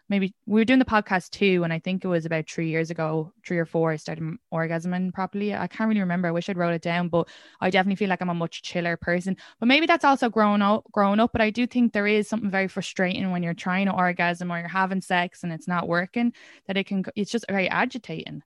[0.08, 2.90] Maybe we were doing the podcast too, and I think it was about three years
[2.90, 3.92] ago, three or four.
[3.92, 5.54] I started orgasming properly.
[5.54, 6.28] I can't really remember.
[6.28, 7.28] I wish I'd wrote it down, but
[7.60, 9.36] I definitely feel like I'm a much chiller person.
[9.58, 11.32] But maybe that's also grown up, grown up.
[11.32, 14.58] But I do think there is something very frustrating when you're trying to orgasm or
[14.58, 16.32] you're having sex and it's not working.
[16.66, 17.04] That it can.
[17.16, 18.42] It's just very agitating.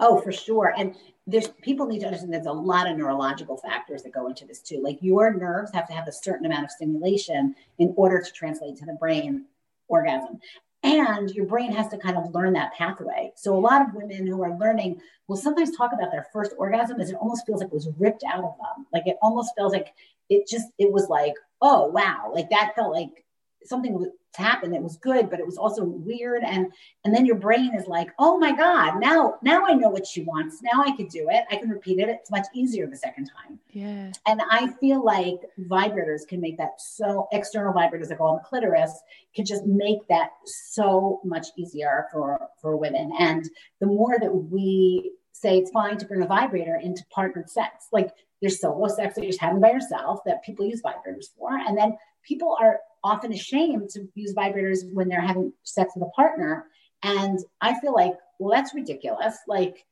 [0.00, 0.72] Oh, for sure.
[0.76, 0.96] And
[1.26, 4.60] there's people need to understand there's a lot of neurological factors that go into this
[4.60, 4.80] too.
[4.82, 8.76] Like your nerves have to have a certain amount of stimulation in order to translate
[8.78, 9.44] to the brain
[9.88, 10.40] orgasm.
[10.82, 13.32] And your brain has to kind of learn that pathway.
[13.36, 16.98] So a lot of women who are learning will sometimes talk about their first orgasm
[17.00, 18.86] as it almost feels like it was ripped out of them.
[18.92, 19.92] Like it almost feels like
[20.30, 23.24] it just, it was like, oh wow, like that felt like
[23.64, 26.72] something was happened it was good but it was also weird and
[27.04, 30.22] and then your brain is like oh my god now now i know what she
[30.22, 30.60] wants.
[30.62, 31.44] Now i can do it.
[31.50, 32.08] I can repeat it.
[32.08, 33.58] It's much easier the second time.
[33.70, 34.12] Yeah.
[34.26, 38.48] And i feel like vibrators can make that so external vibrators that go on the
[38.48, 39.00] clitoris
[39.34, 43.12] can just make that so much easier for for women.
[43.18, 43.48] And
[43.80, 48.10] the more that we say it's fine to bring a vibrator into partnered sex like
[48.40, 51.76] there's solo sex that you're just having by yourself that people use vibrators for and
[51.76, 56.66] then people are often ashamed to use vibrators when they're having sex with a partner.
[57.02, 59.38] And I feel like, well, that's ridiculous.
[59.48, 59.86] Like,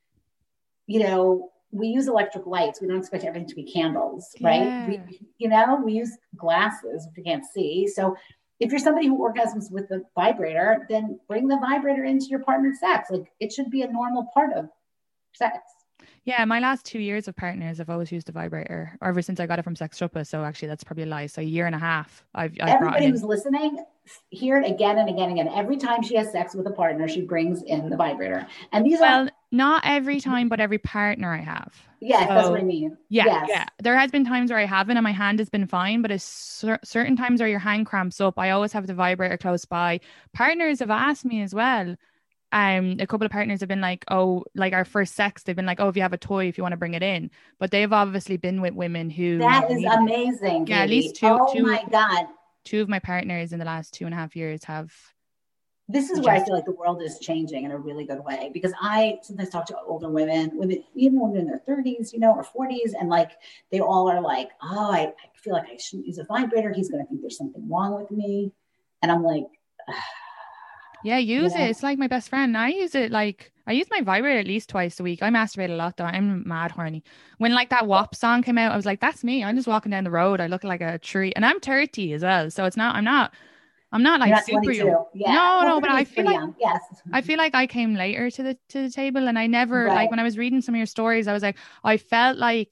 [0.86, 2.80] you know, we use electric lights.
[2.80, 4.62] We don't expect everything to be candles, right?
[4.62, 4.88] Yeah.
[4.88, 5.00] We,
[5.38, 7.86] you know, we use glasses if you can't see.
[7.86, 8.16] So
[8.60, 12.76] if you're somebody who orgasms with the vibrator, then bring the vibrator into your partnered
[12.76, 13.10] sex.
[13.10, 14.68] Like it should be a normal part of
[15.34, 15.58] sex.
[16.24, 19.46] Yeah, my last two years of partners, I've always used a vibrator ever since I
[19.46, 20.26] got it from Sex Siopa.
[20.26, 21.26] So actually, that's probably a lie.
[21.26, 22.24] So a year and a half.
[22.34, 23.84] I've, I've everybody who's listening,
[24.30, 25.52] hear it again and again and again.
[25.54, 28.46] Every time she has sex with a partner, she brings in the vibrator.
[28.72, 31.72] And these well, are not every time, but every partner I have.
[32.00, 32.96] Yes, so, that's what I mean.
[33.08, 33.46] Yeah, yes.
[33.48, 33.64] yeah.
[33.82, 36.02] There has been times where I haven't, and my hand has been fine.
[36.02, 39.64] But cer- certain times where your hand cramps up, I always have the vibrator close
[39.64, 40.00] by.
[40.32, 41.96] Partners have asked me as well
[42.52, 45.66] um a couple of partners have been like oh like our first sex they've been
[45.66, 47.70] like oh if you have a toy if you want to bring it in but
[47.70, 51.62] they've obviously been with women who that is amazing yeah at least two oh two,
[51.62, 52.26] my god
[52.64, 54.92] two of my partners in the last two and a half years have
[55.90, 58.50] this is where I feel like the world is changing in a really good way
[58.52, 62.34] because I sometimes talk to older women, women, even women in their 30s, you know,
[62.34, 63.30] or 40s, and like
[63.72, 66.74] they all are like, oh, I, I feel like I shouldn't use a vibrator.
[66.74, 68.52] He's going to think there's something wrong with me.
[69.00, 69.46] And I'm like,
[71.04, 71.60] Yeah, use it.
[71.60, 72.56] It's like my best friend.
[72.56, 75.22] I use it like I use my vibrator at least twice a week.
[75.22, 76.04] I masturbate a lot though.
[76.04, 77.04] I'm mad horny.
[77.36, 79.44] When like that WAP song came out, I was like, that's me.
[79.44, 80.40] I'm just walking down the road.
[80.40, 81.32] I look like a tree.
[81.36, 82.50] And I'm 30 as well.
[82.50, 83.32] So it's not, I'm not
[83.90, 85.04] I'm not like not super young.
[85.14, 85.32] Yeah.
[85.32, 86.54] No, no, but I feel like young.
[86.58, 86.80] yes.
[87.12, 89.94] I feel like I came later to the to the table and I never right.
[89.94, 92.70] like when I was reading some of your stories, I was like, I felt like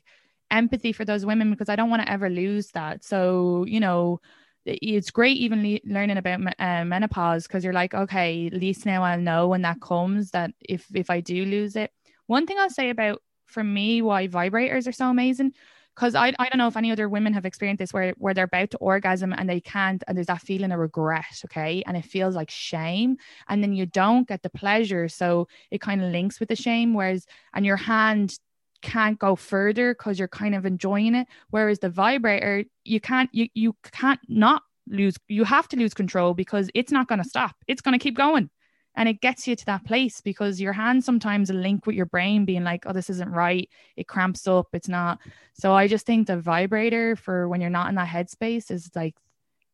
[0.50, 3.02] empathy for those women because I don't want to ever lose that.
[3.02, 4.20] So, you know,
[4.66, 9.02] it's great even le- learning about uh, menopause because you're like, okay, at least now
[9.02, 11.92] I'll know when that comes that if if I do lose it.
[12.26, 15.52] One thing I'll say about for me why vibrators are so amazing
[15.94, 18.44] because I, I don't know if any other women have experienced this where, where they're
[18.44, 22.04] about to orgasm and they can't and there's that feeling of regret okay and it
[22.04, 23.16] feels like shame
[23.48, 26.92] and then you don't get the pleasure so it kind of links with the shame
[26.92, 28.38] whereas and your hand
[28.86, 31.26] can't go further because you're kind of enjoying it.
[31.50, 36.34] Whereas the vibrator you can't you, you can't not lose you have to lose control
[36.34, 37.56] because it's not going to stop.
[37.66, 38.48] It's going to keep going.
[38.94, 42.44] And it gets you to that place because your hands sometimes link with your brain
[42.44, 43.68] being like oh this isn't right.
[43.96, 44.68] It cramps up.
[44.72, 45.18] It's not.
[45.54, 49.16] So i just think the vibrator for when you're not in that headspace is like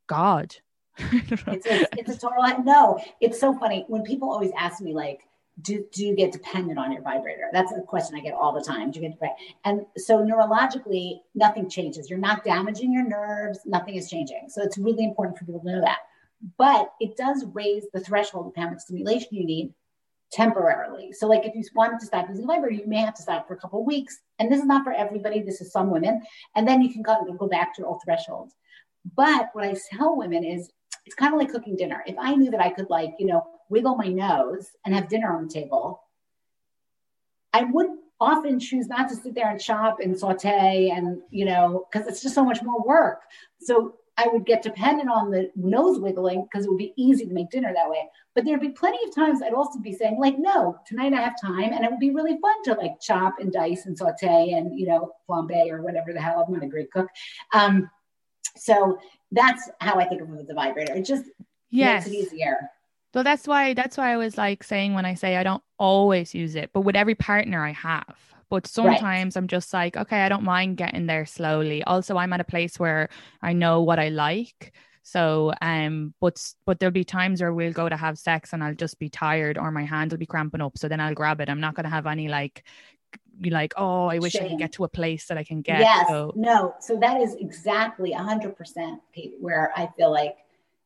[0.07, 0.57] god.
[0.99, 3.85] It's, a, it's a total no it's so funny.
[3.89, 5.21] When people always ask me like
[5.61, 7.49] do, do you get dependent on your vibrator?
[7.53, 8.91] That's a question I get all the time.
[8.91, 9.39] Do you get dependent?
[9.65, 12.09] And so neurologically, nothing changes.
[12.09, 13.61] You're not damaging your nerves.
[13.67, 14.47] Nothing is changing.
[14.49, 15.99] So it's really important for people to know that
[16.59, 19.73] but it does raise the threshold of how much stimulation you need
[20.33, 21.13] temporarily.
[21.13, 23.55] So, like if you wanted to stop using labor, you may have to stop for
[23.55, 24.19] a couple weeks.
[24.39, 26.23] And this is not for everybody, this is some women.
[26.57, 28.55] And then you can go, go back to your old thresholds.
[29.17, 30.71] But what I tell women is
[31.05, 32.03] it's kind of like cooking dinner.
[32.07, 35.35] If I knew that I could, like, you know, wiggle my nose and have dinner
[35.35, 36.03] on the table,
[37.53, 37.89] I would
[38.21, 42.23] often choose not to sit there and chop and saute and, you know, because it's
[42.23, 43.23] just so much more work.
[43.61, 47.33] So I would get dependent on the nose wiggling because it would be easy to
[47.33, 48.09] make dinner that way.
[48.35, 51.41] But there'd be plenty of times I'd also be saying, like, no, tonight I have
[51.41, 51.73] time.
[51.73, 54.87] And it would be really fun to like chop and dice and saute and, you
[54.87, 56.45] know, flambe or whatever the hell.
[56.47, 57.09] I'm not a great cook.
[57.53, 57.91] Um,
[58.57, 58.99] so
[59.33, 60.95] that's how I think of it with the vibrator.
[60.95, 61.25] It just
[61.71, 62.07] yes.
[62.07, 62.71] makes it easier.
[63.13, 66.35] So that's why that's why I was like saying when I say I don't always
[66.35, 68.17] use it, but with every partner I have.
[68.49, 69.41] But sometimes right.
[69.41, 71.83] I'm just like, okay, I don't mind getting there slowly.
[71.85, 73.09] Also, I'm at a place where
[73.41, 74.75] I know what I like.
[75.03, 78.75] So, um, but but there'll be times where we'll go to have sex and I'll
[78.75, 80.79] just be tired or my hand will be cramping up.
[80.79, 81.49] So then I'll grab it.
[81.49, 82.65] I'm not gonna have any like
[83.41, 84.45] be like, oh, I wish Shame.
[84.45, 85.81] I could get to a place that I can get.
[85.81, 86.33] Yes, so.
[86.37, 86.75] no.
[86.81, 90.37] So that is exactly a hundred percent, Kate, where I feel like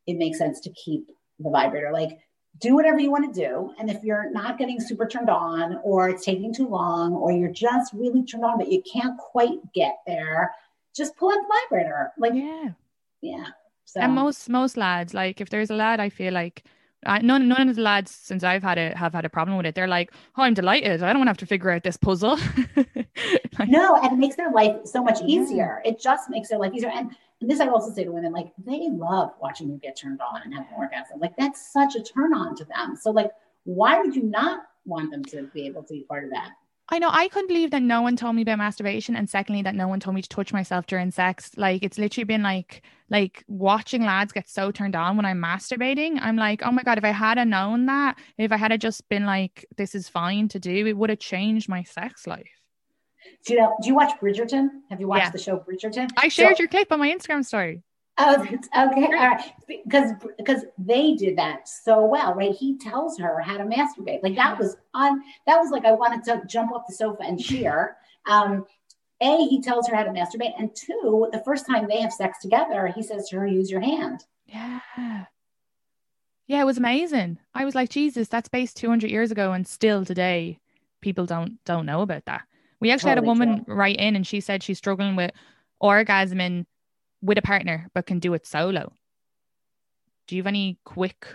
[0.07, 1.91] it makes sense to keep the vibrator.
[1.93, 2.19] Like
[2.61, 3.73] do whatever you want to do.
[3.79, 7.53] And if you're not getting super turned on, or it's taking too long, or you're
[7.53, 10.53] just really turned on, but you can't quite get there,
[10.97, 12.13] just pull out the vibrator.
[12.19, 12.71] Like, yeah,
[13.21, 13.47] yeah.
[13.85, 14.01] So.
[14.01, 16.65] And most most lads, like if there's a lad, I feel like
[17.05, 19.67] I, none none of the lads since I've had it have had a problem with
[19.67, 19.75] it.
[19.75, 21.03] They're like, oh, I'm delighted.
[21.03, 22.39] I don't want to have to figure out this puzzle.
[22.77, 25.83] like, no, and it makes their life so much easier.
[25.85, 26.91] It just makes their life easier.
[26.93, 30.43] And this I also say to women, like they love watching you get turned on
[30.43, 31.21] and have an orgasm.
[31.21, 32.97] Like that's such a turn on to them.
[32.97, 33.31] So like,
[33.65, 36.51] why would you not want them to be able to be part of that?
[36.89, 39.75] I know I couldn't believe that no one told me about masturbation, and secondly, that
[39.75, 41.51] no one told me to touch myself during sex.
[41.57, 46.19] Like it's literally been like like watching lads get so turned on when I'm masturbating.
[46.21, 49.27] I'm like, oh my god, if I had known that, if I had just been
[49.27, 52.56] like, this is fine to do, it would have changed my sex life.
[53.45, 53.77] Do you know?
[53.81, 54.69] Do you watch Bridgerton?
[54.91, 55.31] Have you watched yeah.
[55.31, 56.11] the show Bridgerton?
[56.17, 57.83] I shared so, your clip on my Instagram story.
[58.19, 59.53] Oh, okay, all right.
[59.67, 62.55] Because because they did that so well, right?
[62.55, 64.23] He tells her how to masturbate.
[64.23, 65.23] Like that was on.
[65.47, 67.97] That was like I wanted to jump off the sofa and cheer.
[68.27, 68.67] Um,
[69.21, 72.39] a, he tells her how to masturbate, and two, the first time they have sex
[72.41, 74.81] together, he says to her, "Use your hand." Yeah.
[76.47, 77.39] Yeah, it was amazing.
[77.55, 80.61] I was like, Jesus, that's based 200 years ago, and still today,
[81.01, 82.43] people don't don't know about that.
[82.81, 85.33] We actually had a woman write in and she said she's struggling with
[85.83, 86.67] orgasming
[87.23, 88.93] with a partner, but can do it solo.
[90.27, 91.27] Do you have any quick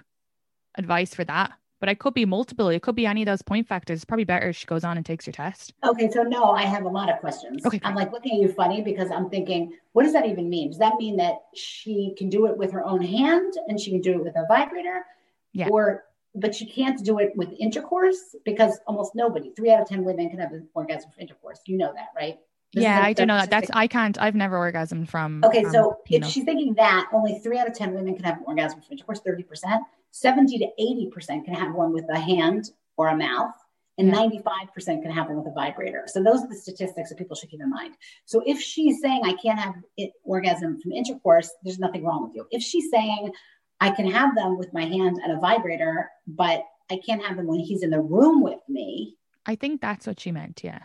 [0.77, 1.53] advice for that?
[1.79, 2.69] But it could be multiple.
[2.69, 3.97] It could be any of those point factors.
[3.97, 5.73] It's probably better if she goes on and takes your test.
[5.83, 7.65] Okay, so no, I have a lot of questions.
[7.65, 10.69] Okay, I'm like looking at you funny because I'm thinking, what does that even mean?
[10.69, 14.01] Does that mean that she can do it with her own hand and she can
[14.01, 15.05] do it with a vibrator?
[15.53, 15.69] Yeah.
[15.69, 16.03] Or
[16.35, 20.29] but you can't do it with intercourse because almost nobody, three out of 10 women
[20.29, 21.59] can have an orgasm from intercourse.
[21.65, 22.37] You know that, right?
[22.73, 23.49] This yeah, I don't know that.
[23.49, 25.43] That's, I can't, I've never orgasmed from.
[25.43, 28.37] Okay, um, so if she's thinking that only three out of 10 women can have
[28.37, 29.79] an orgasm from intercourse, 30%,
[30.11, 33.53] 70 to 80% can have one with a hand or a mouth,
[33.97, 34.15] and yeah.
[34.15, 36.03] 95% can have one with a vibrator.
[36.07, 37.95] So those are the statistics that people should keep in mind.
[38.23, 42.35] So if she's saying, I can't have it, orgasm from intercourse, there's nothing wrong with
[42.35, 42.47] you.
[42.51, 43.33] If she's saying,
[43.81, 47.47] I can have them with my hand and a vibrator, but I can't have them
[47.47, 49.17] when he's in the room with me.
[49.45, 50.61] I think that's what she meant.
[50.63, 50.83] Yeah.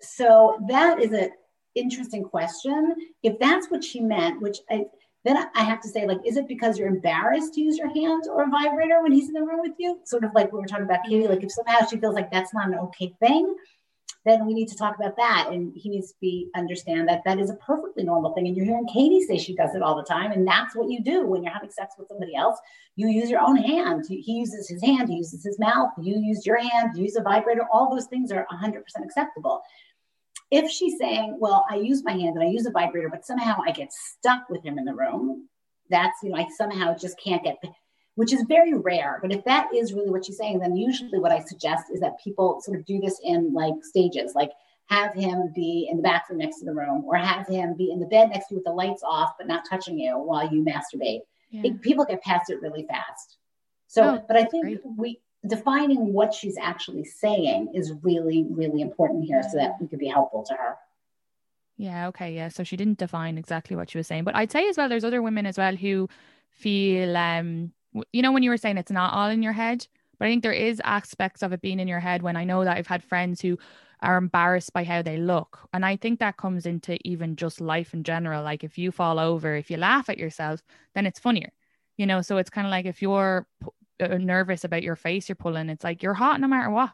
[0.00, 1.30] So that is an
[1.76, 2.96] interesting question.
[3.22, 4.86] If that's what she meant, which I,
[5.24, 8.24] then I have to say, like, is it because you're embarrassed to use your hand
[8.28, 10.00] or a vibrator when he's in the room with you?
[10.04, 12.52] Sort of like we were talking about Katie, like if somehow she feels like that's
[12.52, 13.54] not an okay thing,
[14.24, 15.48] then we need to talk about that.
[15.50, 18.46] And he needs to be understand that that is a perfectly normal thing.
[18.46, 20.32] And you're hearing Katie say she does it all the time.
[20.32, 22.58] And that's what you do when you're having sex with somebody else.
[22.94, 24.04] You use your own hand.
[24.08, 27.22] He uses his hand, he uses his mouth, you use your hand, you use a
[27.22, 27.66] vibrator.
[27.72, 29.62] All those things are 100% acceptable.
[30.50, 33.60] If she's saying, well, I use my hand and I use a vibrator, but somehow
[33.66, 35.48] I get stuck with him in the room,
[35.88, 37.62] that's, you know, I somehow just can't get
[38.14, 39.18] which is very rare.
[39.22, 42.20] But if that is really what she's saying, then usually what I suggest is that
[42.22, 44.50] people sort of do this in like stages, like
[44.86, 48.00] have him be in the bathroom next to the room or have him be in
[48.00, 50.64] the bed next to you with the lights off, but not touching you while you
[50.64, 51.20] masturbate.
[51.50, 51.62] Yeah.
[51.64, 53.38] It, people get past it really fast.
[53.86, 54.80] So, oh, but I think great.
[54.96, 59.98] we defining what she's actually saying is really, really important here so that we could
[59.98, 60.76] be helpful to her.
[61.76, 62.48] Yeah, okay, yeah.
[62.48, 64.24] So she didn't define exactly what she was saying.
[64.24, 66.08] But I'd say as well there's other women as well who
[66.50, 67.72] feel um
[68.12, 69.86] you know when you were saying it's not all in your head
[70.18, 72.64] but i think there is aspects of it being in your head when i know
[72.64, 73.58] that i've had friends who
[74.02, 75.60] are embarrassed by how they look.
[75.72, 78.42] And i think that comes into even just life in general.
[78.42, 80.62] Like if you fall over if you laugh at yourself
[80.94, 81.52] then it's funnier
[81.98, 82.22] you know?
[82.22, 85.68] So it's kind of like if you're p- uh, nervous about your face you're pulling
[85.68, 86.90] it's like you're hot no matter what.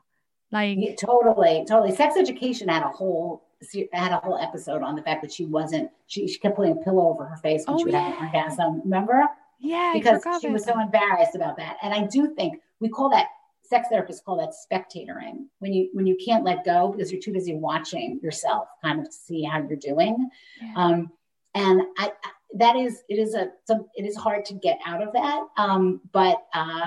[0.51, 1.95] Like yeah, totally totally.
[1.95, 3.45] Sex education had a whole
[3.93, 6.77] had a whole episode on the fact that she wasn't she, she kept putting a
[6.77, 8.11] pillow over her face when oh, she would yeah.
[8.11, 8.81] have an orgasm.
[8.85, 9.27] Remember
[9.59, 11.77] yeah, because she was so embarrassed about that.
[11.83, 13.27] And I do think we call that
[13.63, 17.33] sex therapists call that spectatoring when you when you can't let go because you're too
[17.33, 20.31] busy watching yourself kind of to see how you're doing.
[20.61, 20.73] Yeah.
[20.77, 21.13] Um,
[21.55, 22.13] and I,
[22.55, 25.47] that is it is a some, it is hard to get out of that.
[25.57, 26.87] Um, but uh,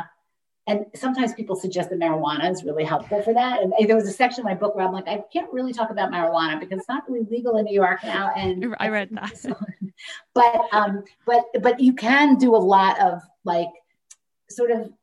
[0.71, 3.61] and sometimes people suggest that marijuana is really helpful for that.
[3.61, 5.89] And there was a section in my book where I'm like, I can't really talk
[5.89, 8.31] about marijuana because it's not really legal in New York now.
[8.37, 9.33] And I read that.
[10.33, 13.67] but um, but but you can do a lot of like
[14.49, 14.93] sort of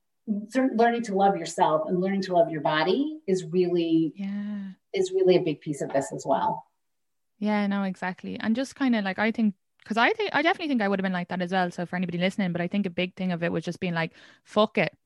[0.49, 4.71] sort of learning to love yourself and learning to love your body is really yeah
[4.95, 6.65] is really a big piece of this as well.
[7.39, 8.41] Yeah, no, exactly.
[8.41, 10.99] And just kind of like I think because I think I definitely think I would
[10.99, 11.71] have been like that as well.
[11.71, 13.95] So for anybody listening, but I think a big thing of it was just being
[13.95, 14.13] like,
[14.45, 14.97] fuck it.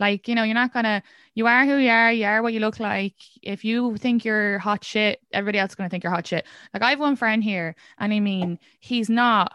[0.00, 1.02] Like, you know, you're not gonna
[1.34, 3.14] you are who you are, you are what you look like.
[3.42, 6.46] If you think you're hot shit, everybody else is gonna think you're hot shit.
[6.74, 9.52] Like I have one friend here, and I mean, he's not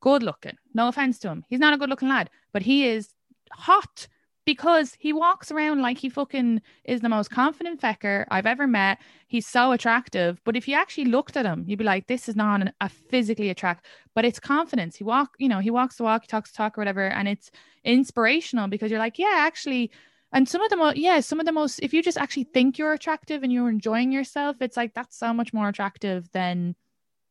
[0.00, 0.58] good looking.
[0.74, 1.44] No offense to him.
[1.48, 3.14] He's not a good looking lad, but he is
[3.52, 4.08] hot
[4.44, 8.98] because he walks around like he fucking is the most confident fecker I've ever met.
[9.26, 12.36] He's so attractive, but if you actually looked at him, you'd be like, this is
[12.36, 14.96] not an, a physically attract, but it's confidence.
[14.96, 17.26] He walk, you know, he walks the walk, he talks the talk or whatever, and
[17.28, 17.50] it's
[17.84, 19.90] inspirational because you're like, yeah, actually.
[20.32, 22.76] And some of the most, yeah, some of the most, if you just actually think
[22.76, 26.74] you're attractive and you're enjoying yourself, it's like that's so much more attractive than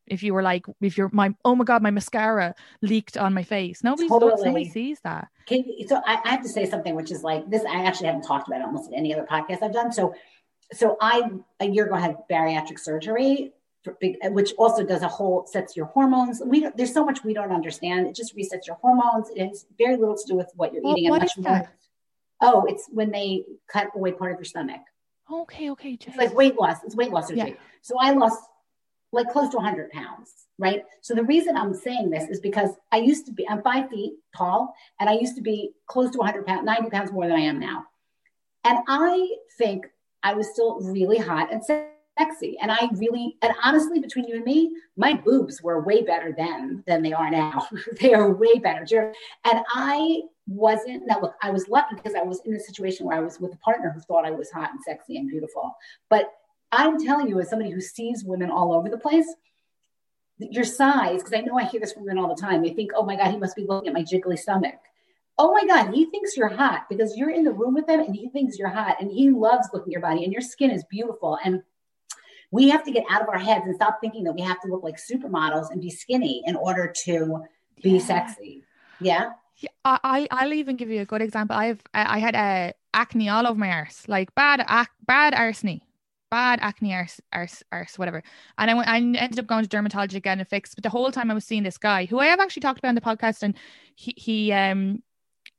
[0.06, 3.42] if you were like if you're my oh my god my mascara leaked on my
[3.42, 4.44] face nobody totally.
[4.44, 7.64] nobody sees that Can, so I, I, have to say something which is like this
[7.64, 9.92] i actually haven't talked about it almost in any other podcast i've done.
[9.92, 10.14] So
[10.72, 11.30] so i
[11.60, 13.96] a year ago had bariatric surgery for,
[14.30, 16.40] which also does a whole sets your hormones.
[16.44, 18.06] We there's so much we don't understand.
[18.06, 20.96] It just resets your hormones it has very little to do with what you're well,
[20.96, 21.58] eating what and much more.
[21.58, 21.74] that?
[22.40, 24.80] oh it's when they cut away part of your stomach.
[25.30, 27.50] Okay okay it's like weight loss it's weight loss surgery.
[27.50, 27.56] Yeah.
[27.82, 28.42] so i lost
[29.14, 30.82] like close to 100 pounds, right?
[31.00, 34.14] So the reason I'm saying this is because I used to be, I'm five feet
[34.36, 37.40] tall, and I used to be close to 100 pounds, 90 pounds more than I
[37.40, 37.84] am now.
[38.64, 39.86] And I think
[40.22, 41.62] I was still really hot and
[42.18, 42.56] sexy.
[42.60, 46.82] And I really, and honestly, between you and me, my boobs were way better then
[46.86, 47.66] than they are now.
[48.00, 49.12] they are way better.
[49.44, 53.16] And I wasn't, now look, I was lucky because I was in a situation where
[53.16, 55.74] I was with a partner who thought I was hot and sexy and beautiful.
[56.08, 56.32] But
[56.76, 59.26] I'm telling you, as somebody who sees women all over the place,
[60.38, 62.92] your size, because I know I hear this from men all the time, they think,
[62.94, 64.74] oh my God, he must be looking at my jiggly stomach.
[65.36, 68.14] Oh my God, he thinks you're hot because you're in the room with him and
[68.14, 70.84] he thinks you're hot and he loves looking at your body and your skin is
[70.84, 71.38] beautiful.
[71.44, 71.62] And
[72.50, 74.68] we have to get out of our heads and stop thinking that we have to
[74.68, 77.42] look like supermodels and be skinny in order to
[77.82, 78.04] be yeah.
[78.04, 78.64] sexy.
[79.00, 79.30] Yeah.
[79.56, 81.56] Yeah, I I'll even give you a good example.
[81.56, 85.80] I've I had a uh, acne all over my arse, like bad ac- bad arseny,
[86.34, 88.20] bad acne arse, arse, arse, whatever.
[88.58, 90.74] And I, went, I ended up going to dermatology again and fixed.
[90.74, 92.88] But the whole time I was seeing this guy who I have actually talked about
[92.88, 93.54] on the podcast, and
[93.94, 95.00] he, he um,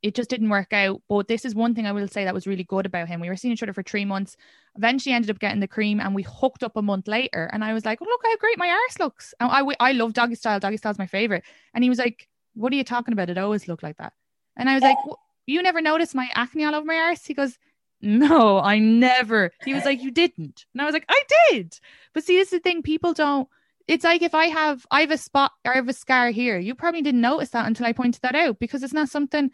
[0.02, 1.00] it just didn't work out.
[1.08, 3.20] But this is one thing I will say that was really good about him.
[3.20, 4.36] We were seeing each other for three months.
[4.76, 7.48] Eventually, ended up getting the cream, and we hooked up a month later.
[7.54, 10.12] And I was like, oh, "Look how great my arse looks!" And I I love
[10.12, 10.60] doggy style.
[10.60, 11.44] Doggy style is my favorite.
[11.72, 13.30] And he was like, "What are you talking about?
[13.30, 14.12] It always looked like that."
[14.58, 14.98] And I was like,
[15.46, 17.24] you never noticed my acne all over my arse?
[17.24, 17.56] He goes,
[18.00, 19.52] no, I never.
[19.64, 20.66] He was like, you didn't.
[20.72, 21.78] And I was like, I did.
[22.12, 22.82] But see, this is the thing.
[22.82, 23.48] People don't,
[23.88, 26.58] it's like if I have, I have a spot or I have a scar here,
[26.58, 29.50] you probably didn't notice that until I pointed that out because it's not something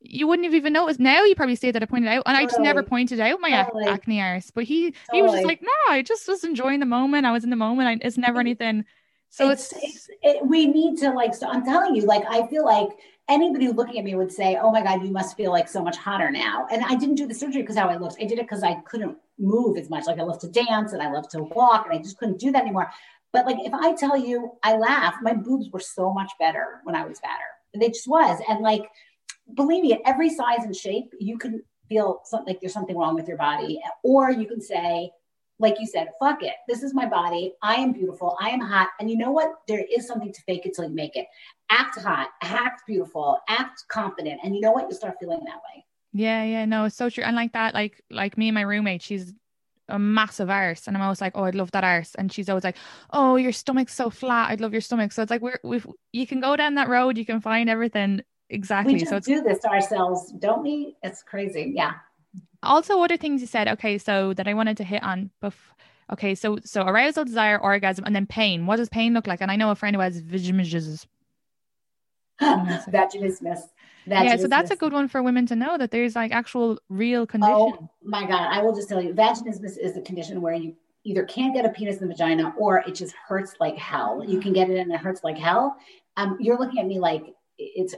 [0.00, 1.00] you wouldn't have even noticed.
[1.00, 2.42] Now you probably say that I pointed out, and totally.
[2.42, 3.86] I just never pointed out my totally.
[3.86, 4.50] acne arse.
[4.50, 5.02] But he totally.
[5.12, 7.26] he was just like, no, I just was enjoying the moment.
[7.26, 7.88] I was in the moment.
[7.88, 8.84] I, it's never anything.
[9.30, 11.34] So it's, it's, it's it, we need to like.
[11.34, 12.90] So I'm telling you, like I feel like
[13.28, 15.96] anybody looking at me would say, "Oh my God, you must feel like so much
[15.96, 18.16] hotter now." And I didn't do the surgery because how I looked.
[18.20, 20.06] I did it because I couldn't move as much.
[20.06, 22.52] Like I love to dance and I love to walk, and I just couldn't do
[22.52, 22.90] that anymore.
[23.32, 25.16] But like if I tell you, I laugh.
[25.22, 27.44] My boobs were so much better when I was fatter.
[27.74, 28.88] They just was, and like
[29.54, 33.14] believe me, at every size and shape, you can feel something like there's something wrong
[33.14, 35.10] with your body, or you can say,
[35.58, 36.54] like you said, fuck it.
[36.68, 37.54] This is my body.
[37.62, 38.36] I am beautiful.
[38.40, 38.88] I am hot.
[39.00, 39.54] And you know what?
[39.66, 41.26] There is something to fake it till you make it.
[41.70, 44.40] Act hot, act beautiful, act confident.
[44.44, 44.88] And you know what?
[44.88, 45.84] You start feeling that way.
[46.12, 47.24] Yeah, yeah, no, it's so true.
[47.24, 49.34] And like that, like like me and my roommate, she's
[49.88, 52.64] a massive arse, and I'm always like, oh, I'd love that arse, and she's always
[52.64, 52.76] like,
[53.10, 55.12] oh, your stomach's so flat, I'd love your stomach.
[55.12, 55.82] So it's like we're we
[56.12, 58.94] you can go down that road, you can find everything exactly.
[58.94, 60.96] We so do this to ourselves, don't we?
[61.02, 61.72] It's crazy.
[61.74, 61.92] Yeah.
[62.62, 63.68] Also, other things you said.
[63.68, 65.30] Okay, so that I wanted to hit on.
[66.12, 68.66] Okay, so so arousal, desire, orgasm, and then pain.
[68.66, 69.40] What does pain look like?
[69.40, 71.06] And I know a friend who has vaginismus.
[72.40, 73.60] vaginismus.
[74.06, 77.26] Yeah, so that's a good one for women to know that there's like actual real
[77.26, 77.54] condition.
[77.54, 78.48] Oh my God.
[78.52, 81.70] I will just tell you, vaginismus is a condition where you either can't get a
[81.70, 84.24] penis in the vagina or it just hurts like hell.
[84.24, 85.76] You can get it and it hurts like hell.
[86.16, 87.94] Um, you're looking at me like it's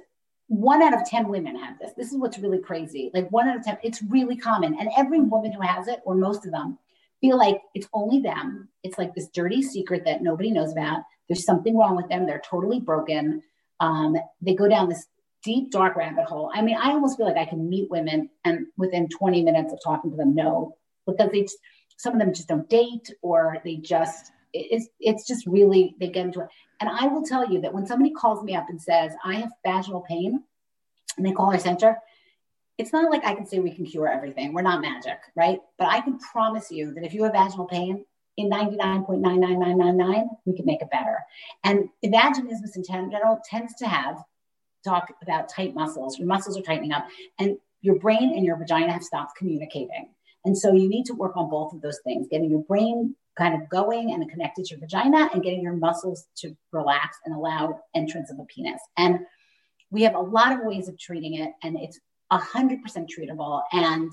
[0.48, 1.92] one out of 10 women have this.
[1.96, 3.10] This is what's really crazy.
[3.14, 4.76] Like one out of 10, it's really common.
[4.80, 6.78] And every woman who has it, or most of them,
[7.20, 8.68] feel like it's only them.
[8.82, 11.02] It's like this dirty secret that nobody knows about.
[11.28, 12.26] There's something wrong with them.
[12.26, 13.42] They're totally broken.
[13.80, 15.06] Um, they go down this
[15.42, 16.50] deep, dark rabbit hole.
[16.54, 19.80] I mean, I almost feel like I can meet women and within 20 minutes of
[19.84, 20.76] talking to them, no,
[21.06, 21.58] because they just,
[21.96, 26.26] some of them just don't date or they just, it's, it's just really, they get
[26.26, 26.48] into it.
[26.80, 29.50] And I will tell you that when somebody calls me up and says, I have
[29.64, 30.42] vaginal pain,
[31.16, 31.98] and they call our center,
[32.76, 34.52] it's not like I can say we can cure everything.
[34.52, 35.60] We're not magic, right?
[35.78, 38.04] But I can promise you that if you have vaginal pain,
[38.38, 41.18] in 99.99999, we can make it better.
[41.64, 44.22] And vaginismus in general tends to have
[44.84, 46.18] talk about tight muscles.
[46.18, 47.08] Your muscles are tightening up,
[47.38, 50.10] and your brain and your vagina have stopped communicating.
[50.44, 53.54] And so you need to work on both of those things, getting your brain kind
[53.54, 57.80] of going and connected to your vagina and getting your muscles to relax and allow
[57.94, 58.80] entrance of a penis.
[58.96, 59.20] And
[59.90, 61.98] we have a lot of ways of treating it, and it's
[62.32, 63.62] 100% treatable.
[63.72, 64.10] And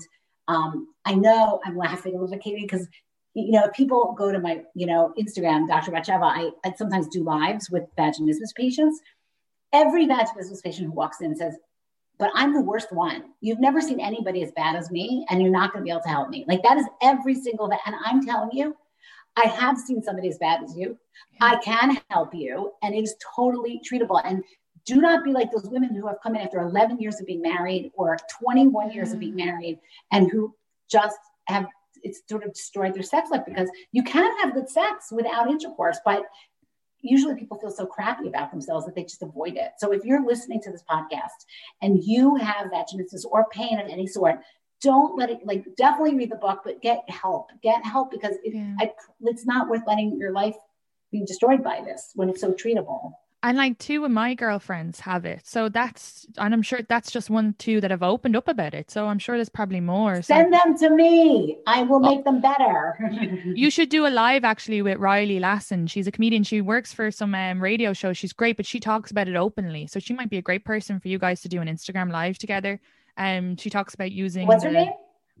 [0.48, 2.86] um, I know I'm laughing a little bit, Katie, because
[3.34, 5.90] you know, if people go to my, you know, Instagram, Dr.
[5.90, 8.98] Batsheva, I, I sometimes do lives with vaginismus patients.
[9.74, 11.54] Every vaginismus patient who walks in says,
[12.18, 13.24] but I'm the worst one.
[13.42, 16.00] You've never seen anybody as bad as me, and you're not going to be able
[16.04, 16.46] to help me.
[16.48, 18.74] Like that is every single, and I'm telling you,
[19.36, 20.98] I have seen somebody as bad as you.
[21.40, 24.20] I can help you, and it is totally treatable.
[24.24, 24.42] And
[24.86, 27.42] do not be like those women who have come in after 11 years of being
[27.42, 29.78] married or 21 years of being married
[30.12, 30.54] and who
[30.88, 31.18] just
[31.48, 31.66] have
[32.02, 35.98] it's sort of destroyed their sex life because you can have good sex without intercourse,
[36.04, 36.24] but
[37.00, 39.72] usually people feel so crappy about themselves that they just avoid it.
[39.78, 41.46] So if you're listening to this podcast
[41.82, 44.40] and you have vaginismus or pain of any sort,
[44.82, 47.50] don't let it like definitely read the book, but get help.
[47.62, 48.74] Get help because it, yeah.
[48.78, 50.56] I, it's not worth letting your life
[51.10, 53.12] be destroyed by this when it's so treatable.
[53.42, 55.46] And like two of my girlfriends have it.
[55.46, 58.90] So that's, and I'm sure that's just one, two that have opened up about it.
[58.90, 60.20] So I'm sure there's probably more.
[60.22, 61.58] Send them to me.
[61.66, 62.22] I will make oh.
[62.24, 62.98] them better.
[63.54, 65.86] you should do a live actually with Riley Lassen.
[65.86, 66.42] She's a comedian.
[66.42, 68.12] She works for some um, radio show.
[68.12, 69.86] She's great, but she talks about it openly.
[69.86, 72.38] So she might be a great person for you guys to do an Instagram live
[72.38, 72.80] together.
[73.16, 74.92] Um, she talks about using what's her name?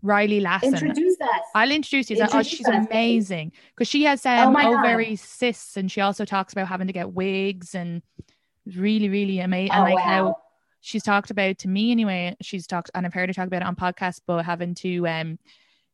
[0.02, 0.74] Riley Lassen.
[0.74, 1.28] Introduce us.
[1.54, 2.16] I'll introduce you.
[2.18, 5.18] Oh, introduce oh, she's us, amazing because she has um, oh ovary God.
[5.18, 8.02] cysts and she also talks about having to get wigs and
[8.74, 9.72] really, really amazing.
[9.72, 10.10] Oh, and like wow.
[10.10, 10.36] how
[10.80, 12.36] she's talked about to me anyway.
[12.42, 15.38] She's talked and I've heard her talk about it on podcasts, but having to um,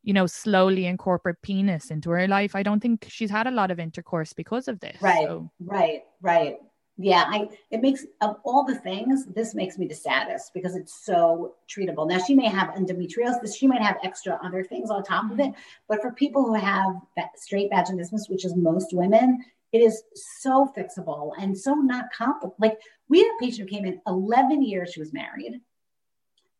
[0.02, 2.56] you know, slowly incorporate penis into her life.
[2.56, 5.00] I don't think she's had a lot of intercourse because of this.
[5.00, 5.50] Right, so.
[5.60, 6.56] right, right
[6.99, 11.05] yeah i it makes of all the things this makes me the saddest because it's
[11.05, 12.07] so treatable.
[12.07, 15.45] Now she may have endometriosis she might have extra other things on top of it
[15.45, 15.61] mm-hmm.
[15.88, 16.95] but for people who have
[17.36, 22.78] straight vaginismus which is most women it is so fixable and so not complicated like
[23.09, 25.61] we had a patient who came in 11 years she was married.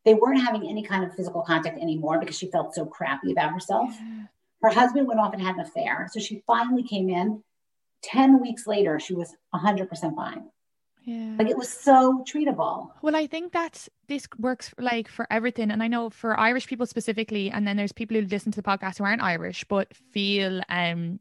[0.05, 3.53] They weren't having any kind of physical contact anymore because she felt so crappy about
[3.53, 3.91] herself.
[4.61, 7.43] Her husband went off and had an affair so she finally came in
[8.03, 10.43] 10 weeks later, she was 100% fine.
[11.05, 11.35] Yeah.
[11.37, 12.89] Like it was so treatable.
[13.01, 15.69] Well, I think that's this works like for everything.
[15.69, 18.67] And I know for Irish people specifically, and then there's people who listen to the
[18.67, 21.19] podcast who aren't Irish but feel um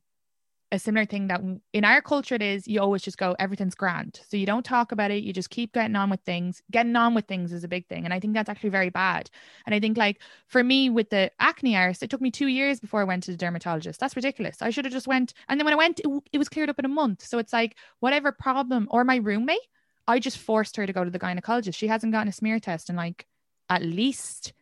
[0.73, 1.43] a similar thing that
[1.75, 4.21] in our culture it is you always just go everything's grand.
[4.27, 6.63] So you don't talk about it you just keep getting on with things.
[6.71, 9.31] Getting on with things is a big thing and i think that's actually very bad.
[9.67, 12.81] And i think like for me with the acne arse it took me two years
[12.81, 14.01] before i went to the dermatologist.
[14.01, 14.63] That's ridiculous.
[14.63, 16.79] I should have just went and then when i went it, it was cleared up
[16.79, 17.23] in a month.
[17.23, 19.69] So it's like whatever problem or my roommate
[20.09, 21.77] i just forced her to go to the gynecologist.
[21.77, 23.27] She hasn't gotten a smear test in like
[23.69, 24.55] at least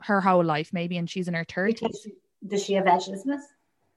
[0.00, 1.80] her whole life maybe and she's in her 30s
[2.46, 3.40] does she have vaginismus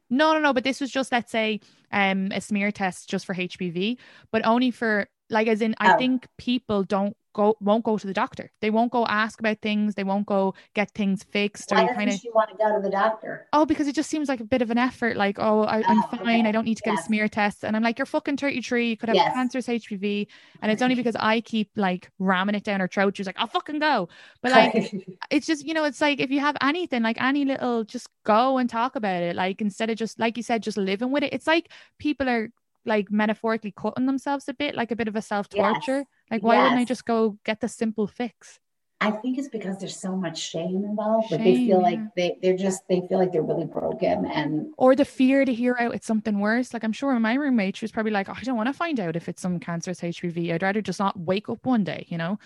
[0.09, 0.53] no, no, no.
[0.53, 1.59] But this was just, let's say,
[1.91, 3.97] um, a smear test just for HPV,
[4.31, 5.97] but only for like, as in, I Oh.
[5.97, 8.51] think people don't go, won't go to the doctor.
[8.61, 9.95] They won't go ask about things.
[9.95, 12.19] They won't go get things fixed Why or doesn't kind of.
[12.19, 13.47] she want to go to the doctor?
[13.53, 15.15] Oh, because it just seems like a bit of an effort.
[15.17, 16.21] Like, oh, I, I'm Oh, fine.
[16.39, 16.49] okay.
[16.49, 17.63] I don't need to get a smear test.
[17.63, 18.89] And I'm like, you're fucking 33.
[18.89, 19.33] You could have Yes.
[19.33, 20.27] cancerous HPV.
[20.61, 23.15] And it's only because I keep like ramming it down her throat.
[23.17, 24.09] She's like, I'll fucking go.
[24.41, 24.73] But like,
[25.31, 28.57] it's just you know it's like if you have anything like any little just go
[28.57, 31.33] and talk about it like instead of just like you said just living with it
[31.33, 32.49] it's like people are
[32.87, 36.05] like metaphorically cutting themselves a bit like a bit of a self-torture Yes.
[36.31, 38.59] like why wouldn't i just go get the simple fix
[38.99, 41.31] I think it's because there's so much shame involved.
[41.31, 44.95] Like they feel like they they're just they feel like they're really broken and or
[44.95, 47.91] the fear to hear out it's something worse like i'm sure my roommate she was
[47.91, 50.63] probably like oh, i don't want to find out if it's some cancerous hpv i'd
[50.63, 52.39] rather just not wake up one day you know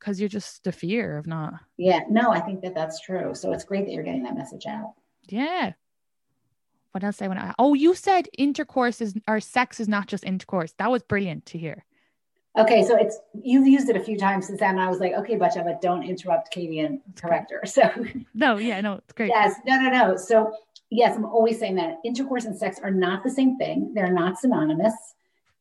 [0.00, 3.34] because you're just the fear of not yeah, no, I think that that's true.
[3.34, 4.94] So it's great that you're getting that message out.
[5.28, 5.72] Yeah.
[6.94, 7.52] What else I want to?
[7.58, 10.74] Oh, you said intercourse is or sex is not just intercourse.
[10.78, 11.84] That was brilliant to hear.
[12.56, 14.76] Okay, so it's you've used it a few times since then.
[14.76, 17.66] And I was like, okay, Butcha, but don't interrupt Katie and correct her.
[17.66, 17.90] So
[18.32, 19.30] No, yeah, no, it's great.
[19.34, 20.16] yes, no, no, no.
[20.16, 20.52] So
[20.88, 23.90] yes, I'm always saying that intercourse and sex are not the same thing.
[23.92, 24.94] They're not synonymous.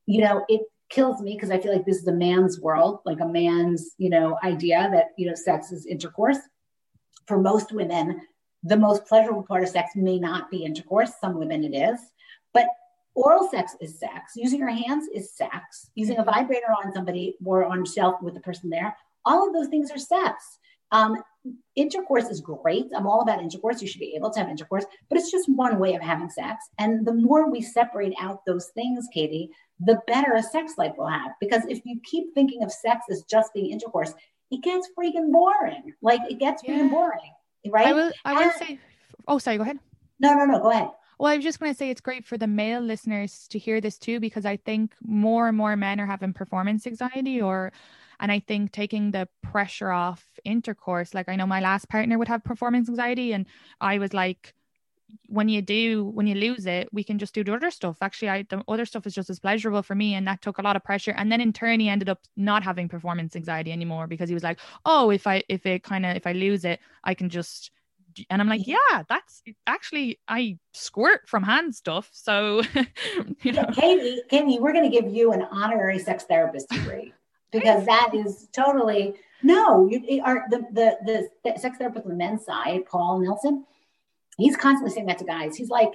[0.06, 3.22] You know, it kills me because I feel like this is a man's world, like
[3.22, 6.38] a man's, you know, idea that, you know, sex is intercourse.
[7.26, 8.22] For most women,
[8.64, 11.12] the most pleasurable part of sex may not be intercourse.
[11.20, 12.00] Some women it is,
[12.54, 12.68] but
[13.16, 14.34] oral sex is sex.
[14.36, 15.90] Using your hands is sex.
[15.96, 18.96] Using a vibrator on somebody or on yourself with the person there,
[19.26, 20.60] all of those things are sex.
[20.92, 21.18] Um,
[21.76, 22.86] intercourse is great.
[22.96, 23.82] I'm all about intercourse.
[23.82, 26.66] You should be able to have intercourse, but it's just one way of having sex.
[26.78, 29.50] And the more we separate out those things, Katie,
[29.80, 31.32] the better a sex life we'll have.
[31.42, 34.14] Because if you keep thinking of sex as just being intercourse,
[34.52, 35.94] it gets freaking boring.
[36.02, 36.76] Like it gets Yeah.
[36.76, 37.32] freaking boring,
[37.70, 37.88] right?
[37.88, 38.12] I will.
[38.26, 38.80] I will And- say.
[39.28, 39.58] Oh, sorry.
[39.58, 39.80] Go ahead.
[40.20, 40.60] no, no, no.
[40.60, 40.90] Go ahead.
[41.20, 43.80] Well, I was just going to say it's great for the male listeners to hear
[43.80, 47.72] this too, because I think more and more men are having performance anxiety, or,
[48.20, 51.14] and I think taking the pressure off intercourse.
[51.14, 53.46] Like I know my last partner would have performance anxiety, and
[53.80, 54.54] I was like,
[55.28, 57.98] when you do, when you lose it, we can just do the other stuff.
[58.02, 60.62] Actually, I the other stuff is just as pleasurable for me, and that took a
[60.62, 61.14] lot of pressure.
[61.18, 64.44] And then in turn, he ended up not having performance anxiety anymore because he was
[64.44, 67.72] like, oh, if I if it kind of if I lose it, I can just
[68.30, 72.10] and I'm like, yeah, that's actually I squirt from hand stuff.
[72.12, 72.62] So
[73.42, 77.14] you know, Katie, Katie, we're going to give you an honorary sex therapist degree
[77.52, 79.88] because that is totally no.
[79.88, 83.66] You are the, the the sex therapist on the men's side, Paul Nelson.
[84.38, 85.56] He's constantly saying that to guys.
[85.56, 85.94] He's like,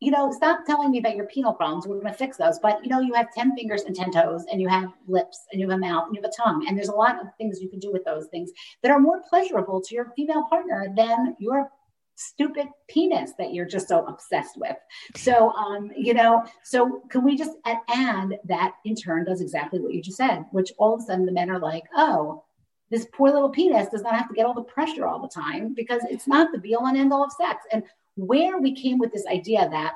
[0.00, 1.86] you know, stop telling me about your penal problems.
[1.86, 2.58] We're going to fix those.
[2.60, 5.60] But you know, you have ten fingers and ten toes, and you have lips, and
[5.60, 7.60] you have a mouth, and you have a tongue, and there's a lot of things
[7.60, 8.50] you can do with those things
[8.82, 11.70] that are more pleasurable to your female partner than your
[12.18, 14.76] stupid penis that you're just so obsessed with.
[15.14, 19.94] So, um, you know, so can we just add that in turn does exactly what
[19.94, 22.42] you just said, which all of a sudden the men are like, oh,
[22.90, 25.74] this poor little penis does not have to get all the pressure all the time
[25.74, 27.64] because it's not the be all and end all of sex.
[27.72, 27.82] And
[28.16, 29.94] where we came with this idea that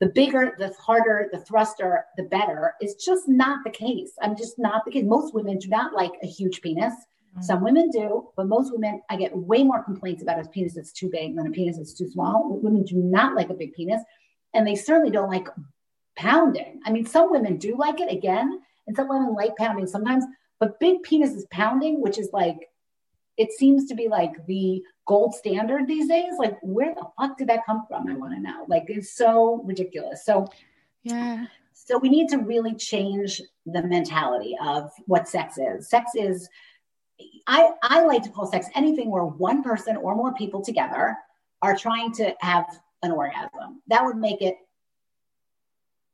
[0.00, 4.12] the bigger, the harder, the thruster, the better is just not the case.
[4.22, 5.04] I'm just not the case.
[5.04, 6.92] Most women do not like a huge penis.
[6.92, 7.42] Mm-hmm.
[7.42, 10.92] Some women do, but most women, I get way more complaints about a penis that's
[10.92, 12.58] too big than a penis that's too small.
[12.62, 14.02] Women do not like a big penis,
[14.54, 15.48] and they certainly don't like
[16.16, 16.80] pounding.
[16.84, 20.24] I mean, some women do like it again, and some women like pounding sometimes,
[20.60, 22.70] but big penis is pounding, which is like,
[23.36, 26.34] it seems to be like the gold standard these days.
[26.38, 28.08] Like, where the fuck did that come from?
[28.08, 28.64] I want to know.
[28.66, 30.24] Like, it's so ridiculous.
[30.24, 30.48] So,
[31.04, 35.88] yeah, so we need to really change the mentality of what sex is.
[35.88, 36.48] Sex is
[37.46, 41.16] I, I like to call sex anything where one person or more people together
[41.62, 42.66] are trying to have
[43.02, 43.82] an orgasm.
[43.88, 44.56] That would make it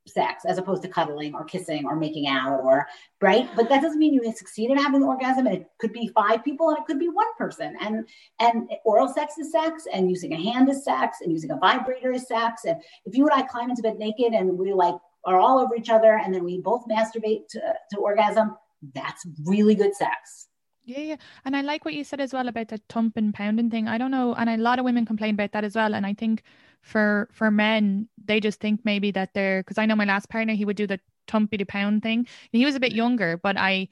[0.06, 2.86] sex as opposed to cuddling or kissing or making out or
[3.22, 6.08] right but that doesn't mean you succeed in having an orgasm and it could be
[6.08, 8.06] five people and it could be one person and
[8.38, 12.12] and oral sex is sex and using a hand is sex and using a vibrator
[12.12, 12.76] is sex and
[13.06, 15.88] if you and i climb into bed naked and we like are all over each
[15.88, 18.54] other and then we both masturbate to, to orgasm
[18.92, 20.48] that's really good sex.
[20.84, 21.16] Yeah, yeah.
[21.44, 23.88] And I like what you said as well about the thump and pounding thing.
[23.88, 24.34] I don't know.
[24.34, 25.94] And a lot of women complain about that as well.
[25.94, 26.42] And I think
[26.84, 30.54] for for men, they just think maybe that they're because I know my last partner,
[30.54, 32.18] he would do the thumpy to pound thing.
[32.18, 33.88] And he was a bit younger, but I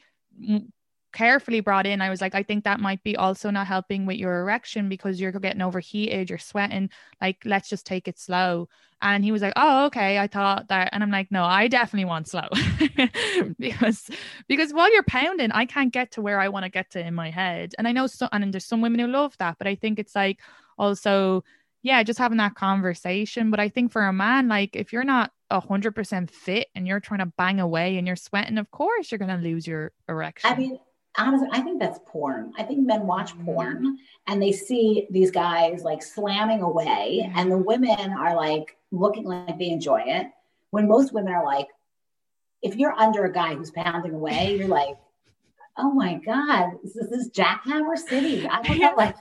[1.12, 4.16] carefully brought in, I was like, I think that might be also not helping with
[4.16, 6.90] your erection because you're getting overheated, you're sweating.
[7.20, 8.68] Like, let's just take it slow.
[9.02, 10.18] And he was like, Oh, okay.
[10.18, 10.90] I thought that.
[10.92, 12.48] And I'm like, No, I definitely want slow
[13.58, 14.10] because
[14.48, 17.14] because while you're pounding, I can't get to where I want to get to in
[17.14, 17.74] my head.
[17.78, 20.14] And I know so and there's some women who love that, but I think it's
[20.14, 20.40] like
[20.78, 21.44] also,
[21.82, 23.50] yeah, just having that conversation.
[23.50, 26.86] But I think for a man, like if you're not a hundred percent fit and
[26.86, 30.50] you're trying to bang away and you're sweating, of course you're gonna lose your erection.
[30.50, 30.78] I mean,
[31.18, 32.52] honestly, I think that's porn.
[32.56, 33.44] I think men watch mm-hmm.
[33.44, 39.24] porn and they see these guys like slamming away, and the women are like looking
[39.24, 40.28] like they enjoy it.
[40.70, 41.68] When most women are like,
[42.62, 44.96] if you're under a guy who's pounding away, you're like,
[45.76, 48.46] oh my God, this is Jackhammer City.
[48.46, 49.16] I don't know, like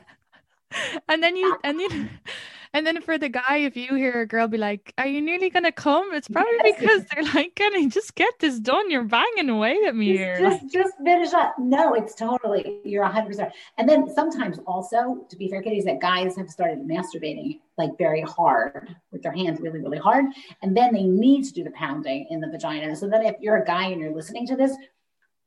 [1.08, 2.10] and then you and then
[2.74, 5.50] and then for the guy, if you hear a girl be like, "Are you nearly
[5.50, 6.80] gonna come?" It's probably yes.
[6.80, 8.90] because they're like, "Can I just get this done?
[8.90, 11.56] You're banging away at me just, here." Just, just finish up.
[11.60, 12.80] No, it's totally.
[12.84, 13.28] You're 100.
[13.28, 17.60] percent And then sometimes also, to be fair, Kitty, is that guys have started masturbating
[17.78, 20.26] like very hard with their hands, really, really hard,
[20.62, 22.96] and then they need to do the pounding in the vagina.
[22.96, 24.76] So then, if you're a guy and you're listening to this,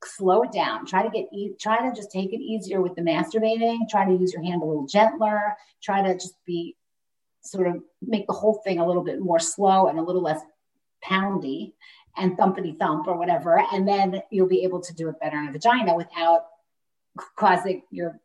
[0.07, 0.87] slow it down.
[0.87, 3.89] Try to get e- try to just take it easier with the masturbating.
[3.89, 5.57] Try to use your hand a little gentler.
[5.83, 6.77] Try to just be
[7.43, 10.41] sort of make the whole thing a little bit more slow and a little less
[11.03, 11.75] poundy
[12.17, 13.63] and thumpity thump or whatever.
[13.73, 16.47] And then you'll be able to do it better in a vagina without
[17.37, 18.21] causing your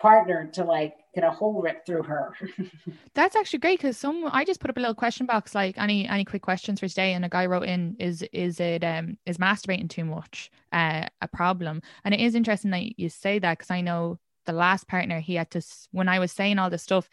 [0.00, 2.34] partner to like get a hole ripped through her.
[3.14, 6.08] That's actually great because some I just put up a little question box like any
[6.08, 9.38] any quick questions for today and a guy wrote in is is it um is
[9.38, 13.70] masturbating too much uh, a problem and it is interesting that you say that because
[13.70, 17.08] I know the last partner he had to when I was saying all this stuff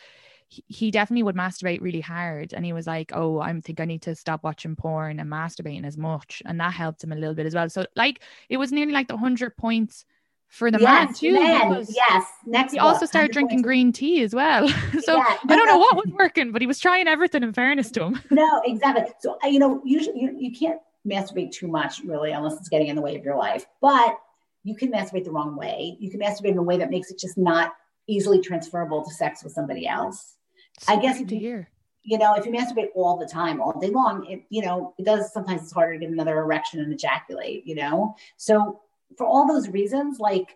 [0.49, 4.01] he definitely would masturbate really hard and he was like oh i think i need
[4.01, 7.45] to stop watching porn and masturbating as much and that helped him a little bit
[7.45, 10.05] as well so like it was nearly like the 100 points
[10.49, 11.85] for the yes, man too man.
[11.89, 14.67] yes next he book, also started drinking green tea as well
[14.99, 15.37] so yeah.
[15.47, 18.19] i don't know what was working but he was trying everything in fairness to him
[18.31, 22.55] no exactly so uh, you know usually you, you can't masturbate too much really unless
[22.57, 24.17] it's getting in the way of your life but
[24.63, 27.17] you can masturbate the wrong way you can masturbate in a way that makes it
[27.17, 27.73] just not
[28.07, 30.35] easily transferable to sex with somebody else
[30.79, 31.69] so I guess to hear.
[32.03, 35.05] You know, if you masturbate all the time, all day long, it you know it
[35.05, 37.67] does sometimes it's harder to get another erection and ejaculate.
[37.67, 38.79] You know, so
[39.17, 40.55] for all those reasons, like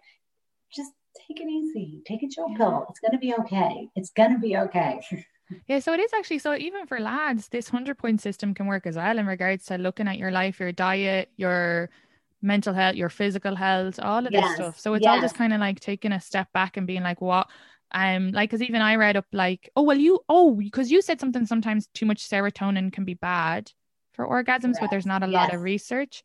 [0.74, 0.92] just
[1.28, 2.58] take it easy, take a chill yeah.
[2.58, 2.86] pill.
[2.90, 3.90] It's gonna be okay.
[3.96, 5.02] It's gonna be okay.
[5.68, 8.86] yeah, so it is actually so even for lads, this hundred point system can work
[8.86, 11.90] as well in regards to looking at your life, your diet, your
[12.42, 14.44] mental health, your physical health, all of yes.
[14.44, 14.80] this stuff.
[14.80, 15.16] So it's yes.
[15.16, 17.48] all just kind of like taking a step back and being like, what
[17.94, 21.20] um like because even i read up like oh well you oh because you said
[21.20, 23.72] something sometimes too much serotonin can be bad
[24.14, 24.78] for orgasms Correct.
[24.82, 25.34] but there's not a yes.
[25.34, 26.24] lot of research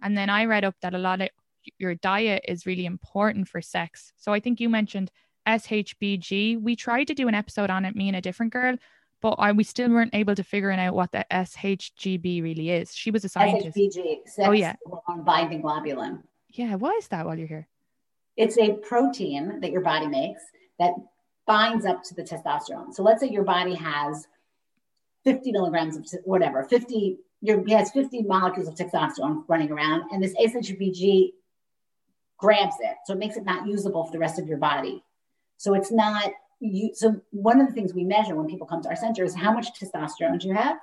[0.00, 1.28] and then i read up that a lot of
[1.78, 5.10] your diet is really important for sex so i think you mentioned
[5.46, 8.76] shbg we tried to do an episode on it me and a different girl
[9.20, 12.94] but I, we still weren't able to figure out what the SHGB really is.
[12.94, 13.76] She was a scientist.
[13.76, 14.76] SHBG, oh yeah,
[15.24, 16.22] binding globulin.
[16.50, 17.26] Yeah, why is that?
[17.26, 17.66] While you're here,
[18.36, 20.42] it's a protein that your body makes
[20.78, 20.92] that
[21.46, 22.94] binds up to the testosterone.
[22.94, 24.28] So let's say your body has
[25.24, 30.22] 50 milligrams of whatever, 50, your, it has 50 molecules of testosterone running around, and
[30.22, 31.32] this SHBG
[32.38, 32.96] grabs it.
[33.04, 35.04] So it makes it not usable for the rest of your body.
[35.58, 36.30] So it's not
[36.60, 36.90] you.
[36.94, 39.52] So one of the things we measure when people come to our center is how
[39.52, 40.78] much testosterone do you have?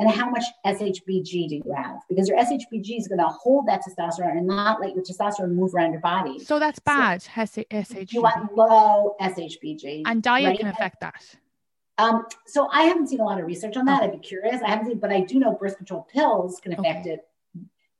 [0.00, 1.96] and how much SHBG do you have?
[2.08, 5.74] Because your SHBG is going to hold that testosterone and not let your testosterone move
[5.74, 6.38] around your body.
[6.38, 7.20] So that's bad.
[7.20, 8.14] So SHBG.
[8.14, 10.02] You want low SHBG.
[10.06, 10.58] And diet right?
[10.58, 11.22] can affect that.
[11.98, 14.02] Um, so I haven't seen a lot of research on that.
[14.02, 14.62] I'd be curious.
[14.64, 17.16] I haven't seen, but I do know birth control pills can affect okay.
[17.16, 17.28] it.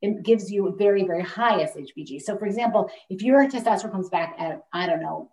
[0.02, 2.22] It gives you a very, very high SHBG.
[2.22, 5.31] So, for example, if your testosterone comes back at, I don't know,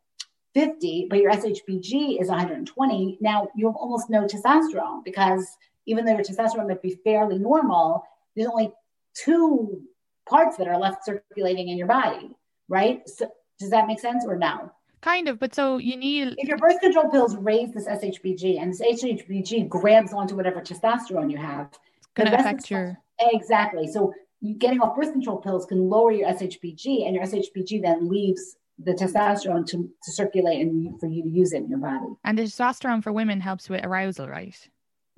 [0.54, 5.48] 50, but your SHBG is 120, now you have almost no testosterone because
[5.86, 8.04] even though your testosterone might be fairly normal,
[8.36, 8.72] there's only
[9.14, 9.82] two
[10.28, 12.36] parts that are left circulating in your body,
[12.68, 13.08] right?
[13.08, 14.72] So does that make sense or no?
[15.02, 18.74] Kind of, but so you need if your birth control pills raise this SHBG and
[18.74, 23.88] this SHBG grabs onto whatever testosterone you have, it's going to affect your exactly.
[23.88, 24.14] So
[24.58, 28.94] getting off birth control pills can lower your SHBG, and your SHBG then leaves the
[28.94, 32.06] testosterone to, to circulate and for you to use it in your body.
[32.24, 34.56] And the testosterone for women helps with arousal, right?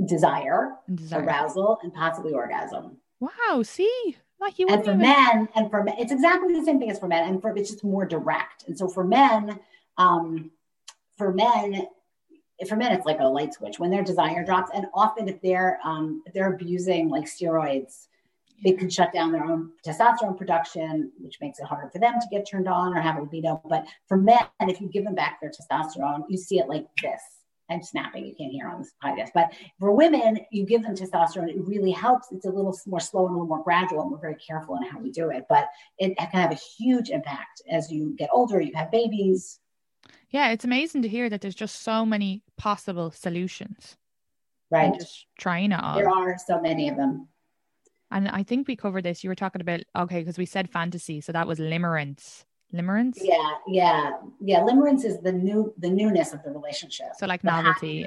[0.06, 2.98] desire, desire, arousal, and possibly orgasm.
[3.20, 3.64] Wow.
[3.64, 5.00] See, Like you and for even...
[5.02, 7.72] men, and for men, it's exactly the same thing as for men, and for it's
[7.72, 8.66] just more direct.
[8.68, 9.60] And so for men,
[9.98, 10.52] um,
[11.18, 11.88] for men,
[12.68, 15.80] for men, it's like a light switch when their desire drops, and often if they're
[15.84, 18.08] um, if they're abusing like steroids,
[18.64, 22.27] they can shut down their own testosterone production, which makes it harder for them to
[22.31, 23.61] get turned on or have a libido.
[23.68, 27.22] But for men, if you give them back their testosterone, you see it like this
[27.69, 28.26] I'm snapping.
[28.26, 29.30] You can't hear on this podcast.
[29.34, 31.49] But for women, you give them testosterone.
[31.49, 32.31] It really helps.
[32.31, 34.84] It's a little more slow and a little more gradual, and we're very careful in
[34.84, 35.45] how we do it.
[35.48, 38.60] But it can have a huge impact as you get older.
[38.60, 39.60] You have babies.
[40.30, 43.98] Yeah, it's amazing to hear that there's just so many possible solutions.
[44.72, 44.94] Right.
[44.94, 45.94] just trying it all.
[45.94, 47.27] Uh, there are so many of them.
[48.11, 49.23] And I think we covered this.
[49.23, 52.45] You were talking about okay, because we said fantasy, so that was limerence.
[52.73, 53.18] Limerence?
[53.22, 54.60] Yeah, yeah, yeah.
[54.60, 57.07] Limerence is the new the newness of the relationship.
[57.18, 58.06] So like novelty.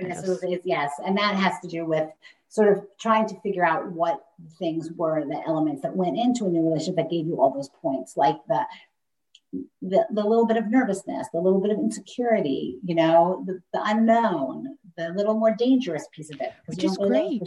[0.65, 2.09] yes, and that has to do with
[2.49, 4.25] sort of trying to figure out what
[4.59, 7.71] things were the elements that went into a new relationship that gave you all those
[7.81, 8.65] points, like the
[9.83, 13.83] the, the little bit of nervousness, the little bit of insecurity, you know, the, the
[13.85, 16.53] unknown, the little more dangerous piece of it.
[16.67, 17.43] Which is great.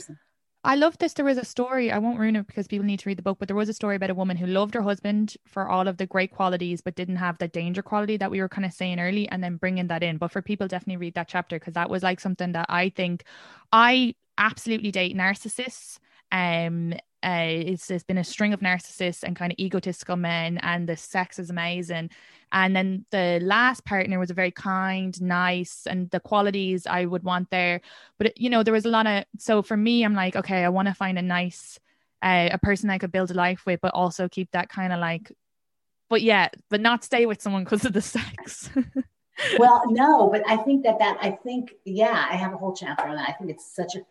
[0.67, 1.13] I love this.
[1.13, 3.37] There was a story, I won't ruin it because people need to read the book,
[3.37, 5.97] but there was a story about a woman who loved her husband for all of
[5.97, 8.99] the great qualities, but didn't have the danger quality that we were kind of saying
[8.99, 10.17] early, and then bringing that in.
[10.17, 13.23] But for people, definitely read that chapter because that was like something that I think
[13.71, 15.99] I absolutely date narcissists.
[16.31, 16.95] Um,
[17.25, 20.95] uh, it's, it's been a string of narcissists and kind of egotistical men, and the
[20.95, 22.11] sex is amazing.
[22.51, 27.23] And then the last partner was a very kind, nice, and the qualities I would
[27.23, 27.81] want there.
[28.19, 30.69] But you know, there was a lot of so for me, I'm like, okay, I
[30.69, 31.79] want to find a nice,
[32.21, 34.99] uh, a person I could build a life with, but also keep that kind of
[34.99, 35.31] like,
[36.09, 38.69] but yeah, but not stay with someone because of the sex.
[39.57, 43.07] well, no, but I think that that I think yeah, I have a whole chapter
[43.07, 43.29] on that.
[43.29, 44.01] I think it's such a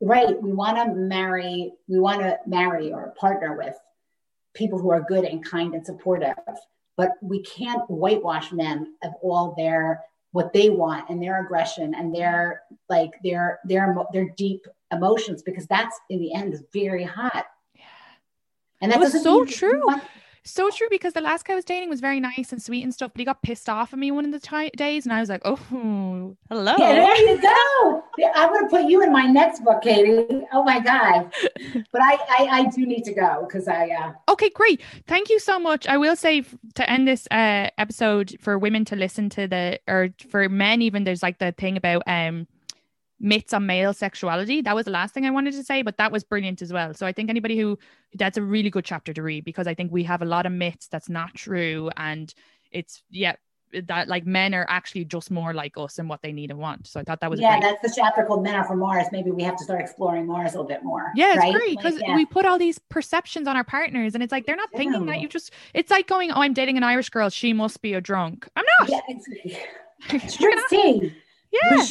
[0.00, 0.40] right.
[0.40, 3.76] We want to marry we want to marry or partner with
[4.54, 6.34] people who are good and kind and supportive
[6.96, 10.02] but we can't whitewash men of all their
[10.32, 15.66] what they want and their aggression and their like their their their deep emotions because
[15.66, 17.46] that's in the end is very hot.
[17.74, 17.82] Yeah
[18.80, 19.86] and that was so true.
[19.86, 20.02] want,
[20.44, 22.92] so true because the last guy I was dating was very nice and sweet and
[22.92, 25.20] stuff, but he got pissed off at me one of the t- days, and I
[25.20, 25.56] was like, "Oh,
[26.48, 28.04] hello." Yeah, there you go.
[28.34, 30.26] I'm going to put you in my next book, Katie.
[30.52, 31.32] Oh my god!
[31.92, 33.88] But I, I, I do need to go because I.
[33.88, 34.12] Uh...
[34.32, 34.80] Okay, great.
[35.06, 35.86] Thank you so much.
[35.86, 36.44] I will say
[36.74, 41.04] to end this uh, episode for women to listen to the, or for men even.
[41.04, 42.46] There's like the thing about um
[43.20, 44.62] myths on male sexuality.
[44.62, 46.94] That was the last thing I wanted to say, but that was brilliant as well.
[46.94, 47.78] So I think anybody who
[48.14, 50.52] that's a really good chapter to read because I think we have a lot of
[50.52, 51.90] myths that's not true.
[51.96, 52.32] And
[52.72, 53.36] it's, yeah,
[53.86, 56.86] that like men are actually just more like us and what they need and want.
[56.86, 57.60] So I thought that was yeah.
[57.60, 57.70] Great.
[57.82, 60.54] That's the chapter called "Men Are from Mars." Maybe we have to start exploring Mars
[60.54, 61.12] a little bit more.
[61.14, 61.54] Yeah, it's right?
[61.54, 62.16] great because like, yeah.
[62.16, 65.20] we put all these perceptions on our partners, and it's like they're not thinking that
[65.20, 65.52] you just.
[65.74, 67.30] It's like going, "Oh, I'm dating an Irish girl.
[67.30, 68.90] She must be a drunk." I'm not.
[68.90, 69.28] Yeah, it's,
[70.10, 70.36] it's
[71.52, 71.82] yeah.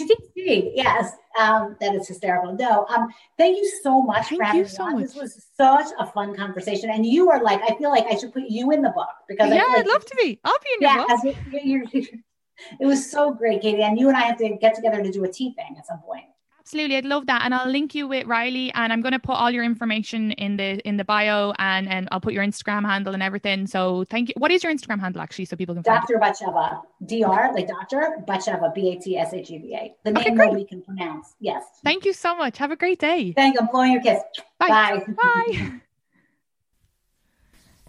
[0.76, 1.12] Yes.
[1.40, 2.54] Um, that is hysterical.
[2.54, 5.00] No, um, thank you so much thank for having you so me on.
[5.00, 5.08] Much.
[5.08, 6.90] This was such a fun conversation.
[6.90, 9.54] And you are like, I feel like I should put you in the book because
[9.54, 10.40] yeah, I would love to be.
[10.44, 11.36] I'll be in your yeah, book.
[11.64, 11.84] You're,
[12.80, 13.84] it was so great, Katie.
[13.84, 16.00] And you and I have to get together to do a tea thing at some
[16.00, 16.26] point.
[16.70, 19.34] Absolutely, I'd love that, and I'll link you with Riley, and I'm going to put
[19.34, 23.16] all your information in the in the bio, and and I'll put your Instagram handle
[23.16, 23.66] and everything.
[23.66, 24.36] So thank you.
[24.38, 26.20] What is your Instagram handle actually, so people can Dr.
[26.22, 27.54] Batsheva, Dr.
[27.56, 29.96] like Doctor Batsheva, B A T S H E V A.
[30.04, 31.34] The name okay, nobody can pronounce.
[31.40, 31.64] Yes.
[31.84, 32.60] Thank you so much.
[32.60, 33.34] Have a great day.
[33.34, 33.62] Thank you.
[33.62, 34.22] I'm blowing your kiss.
[34.60, 34.68] Bye.
[34.68, 35.06] Bye.
[35.18, 35.72] Bye.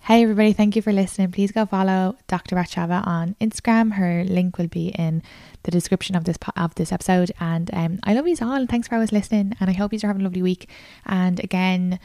[0.05, 1.31] Hey everybody, thank you for listening.
[1.31, 2.57] Please go follow Dr.
[2.57, 3.93] Batsheva on Instagram.
[3.93, 5.23] Her link will be in
[5.65, 7.33] the description of this of this episode.
[7.39, 9.53] And um, I love you all, and thanks for always listening.
[9.61, 10.71] And I hope you're having a lovely week.
[11.05, 12.01] And again,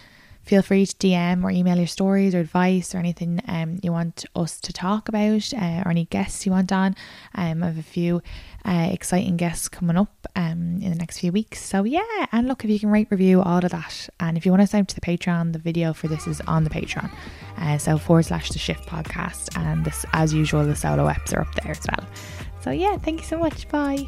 [0.46, 4.26] feel free to DM or email your stories or advice or anything um, you want
[4.36, 6.96] us to talk about uh, or any guests you want on.
[7.34, 8.22] Um, I have a few
[8.64, 11.64] uh, exciting guests coming up um, in the next few weeks.
[11.64, 12.02] So, yeah,
[12.32, 14.10] and look, if you can rate, review, all of that.
[14.20, 16.42] And if you want to sign up to the Patreon, the video for this is
[16.42, 17.12] on the Patreon.
[17.58, 19.56] Uh, so, forward slash the shift podcast.
[19.58, 22.08] And this, as usual, the solo apps are up there as well.
[22.62, 23.68] So, yeah, thank you so much.
[23.70, 24.08] Bye.